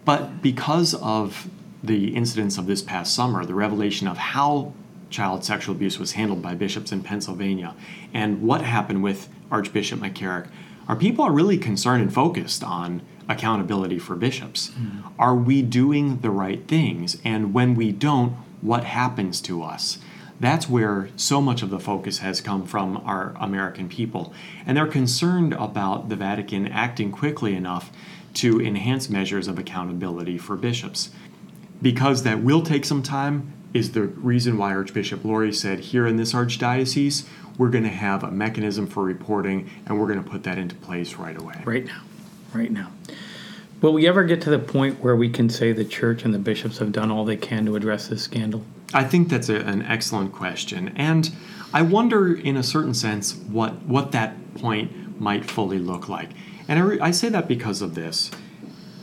But 0.04 0.42
because 0.42 0.94
of 0.94 1.48
the 1.82 2.14
incidents 2.14 2.58
of 2.58 2.66
this 2.66 2.82
past 2.82 3.14
summer, 3.14 3.44
the 3.44 3.54
revelation 3.54 4.08
of 4.08 4.18
how 4.18 4.72
child 5.10 5.44
sexual 5.44 5.74
abuse 5.74 5.98
was 5.98 6.12
handled 6.12 6.42
by 6.42 6.54
bishops 6.54 6.90
in 6.90 7.02
Pennsylvania 7.02 7.74
and 8.12 8.42
what 8.42 8.62
happened 8.62 9.02
with 9.02 9.28
Archbishop 9.50 10.00
McCarrick, 10.00 10.48
our 10.88 10.96
people 10.96 11.24
are 11.24 11.32
really 11.32 11.58
concerned 11.58 12.02
and 12.02 12.12
focused 12.12 12.64
on 12.64 13.02
accountability 13.28 13.98
for 13.98 14.16
bishops. 14.16 14.70
Mm. 14.70 15.12
Are 15.18 15.36
we 15.36 15.62
doing 15.62 16.18
the 16.20 16.30
right 16.30 16.66
things? 16.66 17.18
And 17.24 17.54
when 17.54 17.74
we 17.74 17.92
don't, 17.92 18.32
what 18.60 18.84
happens 18.84 19.40
to 19.42 19.62
us? 19.62 19.98
That's 20.42 20.68
where 20.68 21.08
so 21.14 21.40
much 21.40 21.62
of 21.62 21.70
the 21.70 21.78
focus 21.78 22.18
has 22.18 22.40
come 22.40 22.66
from 22.66 22.96
our 23.04 23.32
American 23.38 23.88
people. 23.88 24.34
And 24.66 24.76
they're 24.76 24.88
concerned 24.88 25.52
about 25.52 26.08
the 26.08 26.16
Vatican 26.16 26.66
acting 26.66 27.12
quickly 27.12 27.54
enough 27.54 27.92
to 28.34 28.60
enhance 28.60 29.08
measures 29.08 29.46
of 29.46 29.56
accountability 29.56 30.38
for 30.38 30.56
bishops. 30.56 31.10
Because 31.80 32.24
that 32.24 32.42
will 32.42 32.62
take 32.62 32.84
some 32.84 33.04
time, 33.04 33.52
is 33.72 33.92
the 33.92 34.02
reason 34.02 34.58
why 34.58 34.74
Archbishop 34.74 35.24
Lori 35.24 35.52
said 35.52 35.78
here 35.78 36.08
in 36.08 36.16
this 36.16 36.32
archdiocese, 36.32 37.24
we're 37.56 37.70
going 37.70 37.84
to 37.84 37.90
have 37.90 38.24
a 38.24 38.30
mechanism 38.32 38.88
for 38.88 39.04
reporting 39.04 39.70
and 39.86 40.00
we're 40.00 40.08
going 40.08 40.22
to 40.22 40.28
put 40.28 40.42
that 40.42 40.58
into 40.58 40.74
place 40.74 41.14
right 41.14 41.40
away. 41.40 41.62
Right 41.64 41.86
now. 41.86 42.02
Right 42.52 42.72
now. 42.72 42.90
Will 43.80 43.92
we 43.92 44.08
ever 44.08 44.24
get 44.24 44.42
to 44.42 44.50
the 44.50 44.58
point 44.58 44.98
where 44.98 45.14
we 45.14 45.30
can 45.30 45.48
say 45.48 45.70
the 45.70 45.84
church 45.84 46.24
and 46.24 46.34
the 46.34 46.40
bishops 46.40 46.78
have 46.78 46.90
done 46.90 47.12
all 47.12 47.24
they 47.24 47.36
can 47.36 47.64
to 47.66 47.76
address 47.76 48.08
this 48.08 48.22
scandal? 48.22 48.64
I 48.94 49.04
think 49.04 49.28
that's 49.28 49.48
a, 49.48 49.56
an 49.56 49.82
excellent 49.82 50.32
question. 50.32 50.92
And 50.96 51.30
I 51.72 51.82
wonder, 51.82 52.34
in 52.34 52.56
a 52.56 52.62
certain 52.62 52.94
sense, 52.94 53.34
what, 53.34 53.82
what 53.82 54.12
that 54.12 54.54
point 54.54 55.20
might 55.20 55.50
fully 55.50 55.78
look 55.78 56.08
like. 56.08 56.30
And 56.68 56.78
I, 56.78 56.82
re- 56.82 57.00
I 57.00 57.10
say 57.10 57.28
that 57.30 57.48
because 57.48 57.82
of 57.82 57.94
this. 57.94 58.30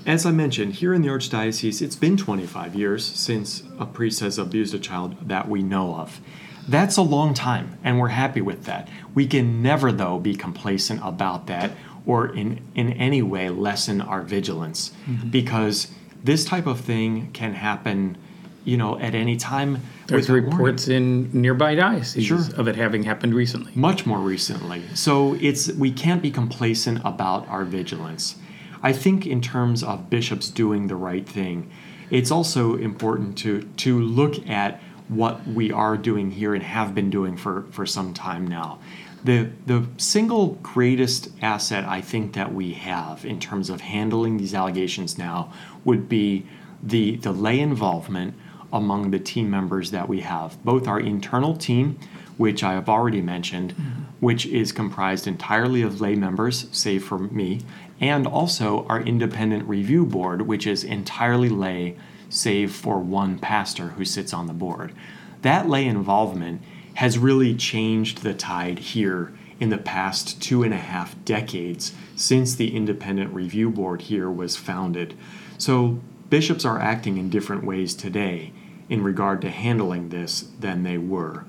As 0.06 0.25
I 0.25 0.32
mentioned, 0.32 0.75
here 0.75 0.93
in 0.93 1.02
the 1.02 1.08
Archdiocese, 1.10 1.82
it's 1.82 1.95
been 1.95 2.17
25 2.17 2.75
years 2.75 3.06
since 3.06 3.63
a 3.78 3.86
priest 3.86 4.21
has 4.21 4.38
abused 4.38 4.73
a 4.73 4.80
child 4.80 5.28
that 5.28 5.49
we 5.49 5.62
know 5.62 5.95
of. 5.95 6.19
That's 6.67 6.97
a 6.97 7.02
long 7.02 7.34
time, 7.34 7.78
and 7.84 7.99
we're 7.99 8.10
happy 8.10 8.41
with 8.41 8.65
that. 8.65 8.88
We 9.15 9.25
can 9.25 9.62
never, 9.62 9.91
though, 9.91 10.19
be 10.19 10.36
complacent 10.36 11.02
about 11.04 11.47
that 11.47 11.71
or 12.06 12.28
in, 12.28 12.62
in 12.75 12.93
any 12.93 13.21
way 13.21 13.49
lessen 13.49 14.02
our 14.02 14.21
vigilance 14.21 14.91
mm-hmm. 15.06 15.30
because 15.30 15.91
this 16.23 16.45
type 16.45 16.67
of 16.67 16.80
thing 16.80 17.32
can 17.32 17.54
happen, 17.54 18.17
you 18.63 18.78
know, 18.78 19.00
at 19.00 19.15
any 19.15 19.38
time. 19.38 19.82
There's 20.08 20.30
reports 20.30 20.88
warning. 20.88 21.32
in 21.32 21.41
nearby 21.41 21.76
dioceses 21.76 22.26
sure. 22.26 22.39
of 22.58 22.67
it 22.67 22.76
having 22.76 23.04
happened 23.04 23.34
recently. 23.34 23.72
Much 23.76 24.06
more 24.06 24.19
recently. 24.19 24.84
So 24.95 25.36
it's 25.39 25.72
we 25.74 25.91
can't 25.91 26.22
be 26.22 26.32
complacent 26.32 27.02
about 27.06 27.48
our 27.48 27.63
vigilance. 27.63 28.36
I 28.82 28.93
think 28.93 29.28
in 29.28 29.41
terms 29.41 29.84
of 29.84 30.10
bishops 30.10 30.50
doing 30.50 30.88
the 30.88 30.95
right 30.95 31.28
thing, 31.28 31.69
it's 32.10 32.32
also 32.32 32.76
important 32.76 33.38
to 33.39 33.63
to 33.78 34.00
look 34.00 34.50
at 34.50 34.82
what 35.10 35.45
we 35.48 35.72
are 35.72 35.98
doing 35.98 36.32
here 36.32 36.54
and 36.54 36.63
have 36.63 36.95
been 36.95 37.10
doing 37.10 37.36
for, 37.36 37.63
for 37.72 37.86
some 37.86 38.13
time 38.13 38.48
now. 38.48 38.80
The, 39.24 39.50
the 39.65 39.86
single 39.98 40.60
greatest 40.62 41.30
asset 41.41 41.84
I 41.84 42.00
think 42.00 42.34
that 42.34 42.54
we 42.54 42.74
have 42.74 43.26
in 43.26 43.39
terms 43.39 43.69
of 43.69 43.82
handling 43.82 44.38
these 44.38 44.54
allegations 44.54 45.17
now 45.17 45.52
would 45.84 46.08
be 46.08 46.45
the, 46.82 47.17
the 47.17 47.34
lay 47.34 47.60
involvement 47.60 48.36
among 48.71 49.12
the 49.12 49.19
team 49.19 49.49
members 49.49 49.91
that 49.91 50.08
we 50.08 50.21
have, 50.21 50.63
both 50.63 50.88
our 50.88 50.99
internal 50.99 51.55
team, 51.55 51.99
which 52.38 52.63
I 52.63 52.73
have 52.73 52.88
already 52.88 53.21
mentioned, 53.21 53.73
mm-hmm. 53.73 54.03
which 54.19 54.45
is 54.45 54.71
comprised 54.71 55.27
entirely 55.27 55.82
of 55.82 55.99
lay 55.99 56.15
members, 56.15 56.67
save 56.71 57.03
for 57.03 57.19
me, 57.19 57.62
and 57.99 58.25
also 58.25 58.86
our 58.88 59.01
independent 59.01 59.67
review 59.67 60.05
board, 60.05 60.43
which 60.43 60.65
is 60.65 60.84
entirely 60.84 61.49
lay, 61.49 61.97
save 62.29 62.71
for 62.71 62.99
one 62.99 63.39
pastor 63.39 63.89
who 63.89 64.05
sits 64.05 64.34
on 64.34 64.47
the 64.47 64.53
board. 64.53 64.93
That 65.41 65.67
lay 65.67 65.86
involvement 65.86 66.62
has 66.95 67.17
really 67.17 67.55
changed 67.55 68.23
the 68.23 68.34
tide 68.34 68.79
here 68.79 69.34
in 69.60 69.69
the 69.69 69.77
past 69.77 70.41
two 70.41 70.63
and 70.63 70.73
a 70.73 70.77
half 70.77 71.21
decades 71.25 71.93
since 72.15 72.55
the 72.55 72.75
independent 72.75 73.34
review 73.34 73.69
board 73.69 74.03
here 74.03 74.29
was 74.29 74.55
founded. 74.55 75.17
So, 75.58 75.99
bishops 76.29 76.63
are 76.63 76.79
acting 76.79 77.17
in 77.17 77.29
different 77.29 77.63
ways 77.63 77.95
today 77.95 78.53
in 78.89 79.04
regard 79.04 79.41
to 79.41 79.49
handling 79.49 80.10
this 80.10 80.41
than 80.60 80.84
they 80.84 80.97
were. 80.97 81.45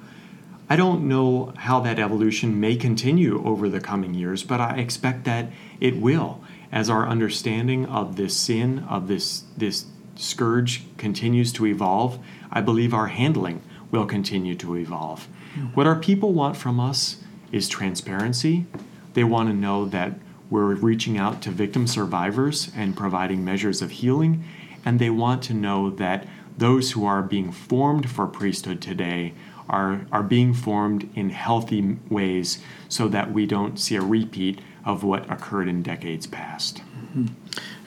I 0.69 0.77
don't 0.77 1.09
know 1.09 1.53
how 1.57 1.81
that 1.81 1.99
evolution 1.99 2.61
may 2.61 2.77
continue 2.77 3.45
over 3.45 3.69
the 3.69 3.81
coming 3.81 4.15
years, 4.15 4.45
but 4.45 4.61
I 4.61 4.77
expect 4.77 5.25
that 5.25 5.51
it 5.81 5.97
will. 5.97 6.45
As 6.71 6.89
our 6.89 7.09
understanding 7.09 7.87
of 7.87 8.15
this 8.15 8.37
sin, 8.37 8.81
of 8.89 9.09
this, 9.09 9.43
this 9.57 9.87
scourge 10.15 10.85
continues 10.97 11.53
to 11.55 11.67
evolve, 11.67 12.21
I 12.53 12.61
believe 12.61 12.95
our 12.95 13.09
handling 13.09 13.63
will 13.91 14.07
continue 14.07 14.55
to 14.57 14.77
evolve. 14.77 15.27
Hmm. 15.55 15.67
What 15.75 15.89
our 15.89 15.97
people 15.97 16.33
want 16.33 16.57
from 16.57 16.79
us 16.79 17.17
is 17.51 17.69
transparency. 17.69 18.67
They 19.15 19.25
want 19.25 19.49
to 19.49 19.55
know 19.55 19.87
that 19.87 20.13
we're 20.51 20.75
reaching 20.75 21.19
out 21.19 21.43
to 21.43 21.51
victim 21.51 21.89
survivors 21.89 22.71
and 22.77 22.97
providing 22.97 23.45
measures 23.45 23.83
of 23.83 23.91
healing, 23.91 24.45
and 24.85 24.99
they 24.99 25.11
want 25.11 25.43
to 25.45 25.55
know 25.55 25.91
that 25.91 26.27
those 26.61 26.93
who 26.93 27.07
are 27.07 27.23
being 27.23 27.51
formed 27.51 28.09
for 28.09 28.27
priesthood 28.27 28.83
today 28.83 29.33
are, 29.69 30.07
are 30.13 30.23
being 30.23 30.53
formed 30.53 31.11
in 31.15 31.31
healthy 31.31 31.97
ways 32.11 32.63
so 32.89 33.09
that 33.09 33.33
we 33.33 33.47
don't 33.47 33.81
see 33.81 33.97
a 33.97 34.03
repeat 34.03 34.61
of 34.85 35.03
what 35.03 35.31
occurred 35.31 35.69
in 35.69 35.83
decades 35.83 36.27
past. 36.27 36.79
Mm-hmm. 36.79 37.27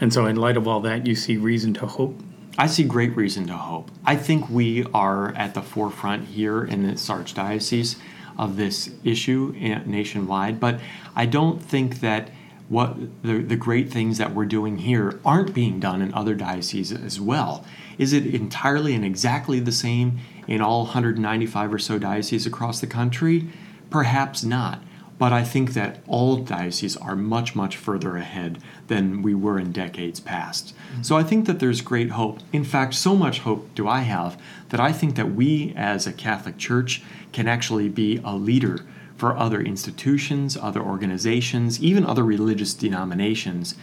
And 0.01 0.11
so, 0.11 0.25
in 0.25 0.35
light 0.35 0.57
of 0.57 0.67
all 0.67 0.79
that, 0.81 1.05
you 1.05 1.15
see 1.15 1.37
reason 1.37 1.73
to 1.75 1.85
hope? 1.85 2.19
I 2.57 2.67
see 2.67 2.83
great 2.83 3.15
reason 3.15 3.47
to 3.47 3.57
hope. 3.57 3.91
I 4.05 4.15
think 4.15 4.49
we 4.49 4.85
are 4.93 5.33
at 5.35 5.53
the 5.53 5.61
forefront 5.61 6.27
here 6.27 6.63
in 6.63 6.83
this 6.83 7.07
archdiocese 7.09 7.97
of 8.37 8.57
this 8.57 8.91
issue 9.03 9.53
nationwide, 9.85 10.59
but 10.59 10.79
I 11.15 11.27
don't 11.27 11.61
think 11.61 11.99
that 11.99 12.29
what 12.69 12.97
the, 13.23 13.39
the 13.39 13.55
great 13.55 13.91
things 13.91 14.17
that 14.17 14.33
we're 14.33 14.45
doing 14.45 14.79
here 14.79 15.19
aren't 15.25 15.53
being 15.53 15.79
done 15.79 16.01
in 16.01 16.13
other 16.13 16.33
dioceses 16.33 16.91
as 16.91 17.19
well. 17.19 17.65
Is 17.97 18.13
it 18.13 18.25
entirely 18.25 18.95
and 18.95 19.05
exactly 19.05 19.59
the 19.59 19.71
same 19.71 20.19
in 20.47 20.61
all 20.61 20.83
195 20.83 21.73
or 21.73 21.79
so 21.79 21.99
dioceses 21.99 22.45
across 22.45 22.79
the 22.79 22.87
country? 22.87 23.49
Perhaps 23.89 24.43
not. 24.43 24.79
But 25.19 25.31
I 25.31 25.43
think 25.43 25.73
that 25.73 25.99
all 26.07 26.37
dioceses 26.37 26.97
are 26.97 27.15
much, 27.15 27.55
much 27.55 27.77
further 27.77 28.17
ahead 28.17 28.57
than 28.87 29.21
we 29.21 29.35
were 29.35 29.59
in 29.59 29.71
decades 29.71 30.19
past. 30.19 30.75
Mm-hmm. 30.75 31.03
So 31.03 31.15
I 31.15 31.23
think 31.23 31.45
that 31.45 31.59
there's 31.59 31.81
great 31.81 32.11
hope. 32.11 32.39
In 32.51 32.63
fact, 32.63 32.95
so 32.95 33.15
much 33.15 33.39
hope 33.39 33.73
do 33.75 33.87
I 33.87 33.99
have 33.99 34.41
that 34.69 34.79
I 34.79 34.91
think 34.91 35.15
that 35.15 35.33
we 35.33 35.73
as 35.77 36.07
a 36.07 36.13
Catholic 36.13 36.57
Church 36.57 37.03
can 37.31 37.47
actually 37.47 37.89
be 37.89 38.19
a 38.23 38.35
leader 38.35 38.79
for 39.23 39.37
other 39.37 39.61
institutions, 39.61 40.57
other 40.57 40.81
organizations, 40.81 41.81
even 41.81 42.05
other 42.05 42.25
religious 42.25 42.73
denominations 42.73 43.75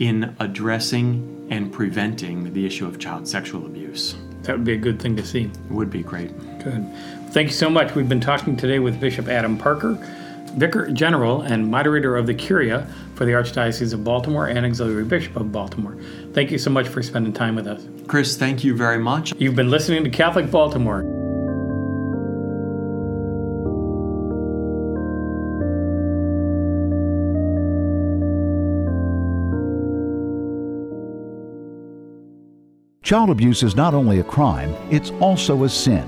in 0.00 0.34
addressing 0.40 1.46
and 1.52 1.72
preventing 1.72 2.52
the 2.52 2.66
issue 2.66 2.84
of 2.84 2.98
child 2.98 3.28
sexual 3.28 3.64
abuse. 3.64 4.16
That 4.42 4.56
would 4.56 4.64
be 4.64 4.72
a 4.72 4.76
good 4.76 5.00
thing 5.00 5.14
to 5.14 5.24
see. 5.24 5.52
Would 5.70 5.88
be 5.88 6.02
great. 6.02 6.36
Good. 6.64 6.84
Thank 7.30 7.50
you 7.50 7.54
so 7.54 7.70
much. 7.70 7.94
We've 7.94 8.08
been 8.08 8.18
talking 8.18 8.56
today 8.56 8.80
with 8.80 8.98
Bishop 8.98 9.28
Adam 9.28 9.56
Parker, 9.56 9.94
Vicar 10.56 10.90
General 10.90 11.42
and 11.42 11.70
moderator 11.70 12.16
of 12.16 12.26
the 12.26 12.34
Curia 12.34 12.84
for 13.14 13.24
the 13.24 13.30
Archdiocese 13.30 13.94
of 13.94 14.02
Baltimore 14.02 14.48
and 14.48 14.66
Auxiliary 14.66 15.04
Bishop 15.04 15.36
of 15.36 15.52
Baltimore. 15.52 15.96
Thank 16.32 16.50
you 16.50 16.58
so 16.58 16.70
much 16.70 16.88
for 16.88 17.04
spending 17.04 17.32
time 17.32 17.54
with 17.54 17.68
us. 17.68 17.86
Chris, 18.08 18.36
thank 18.36 18.64
you 18.64 18.74
very 18.74 18.98
much. 18.98 19.32
You've 19.38 19.54
been 19.54 19.70
listening 19.70 20.02
to 20.02 20.10
Catholic 20.10 20.50
Baltimore. 20.50 21.17
Child 33.08 33.30
abuse 33.30 33.62
is 33.62 33.74
not 33.74 33.94
only 33.94 34.20
a 34.20 34.22
crime, 34.22 34.76
it's 34.90 35.12
also 35.12 35.64
a 35.64 35.68
sin. 35.70 36.06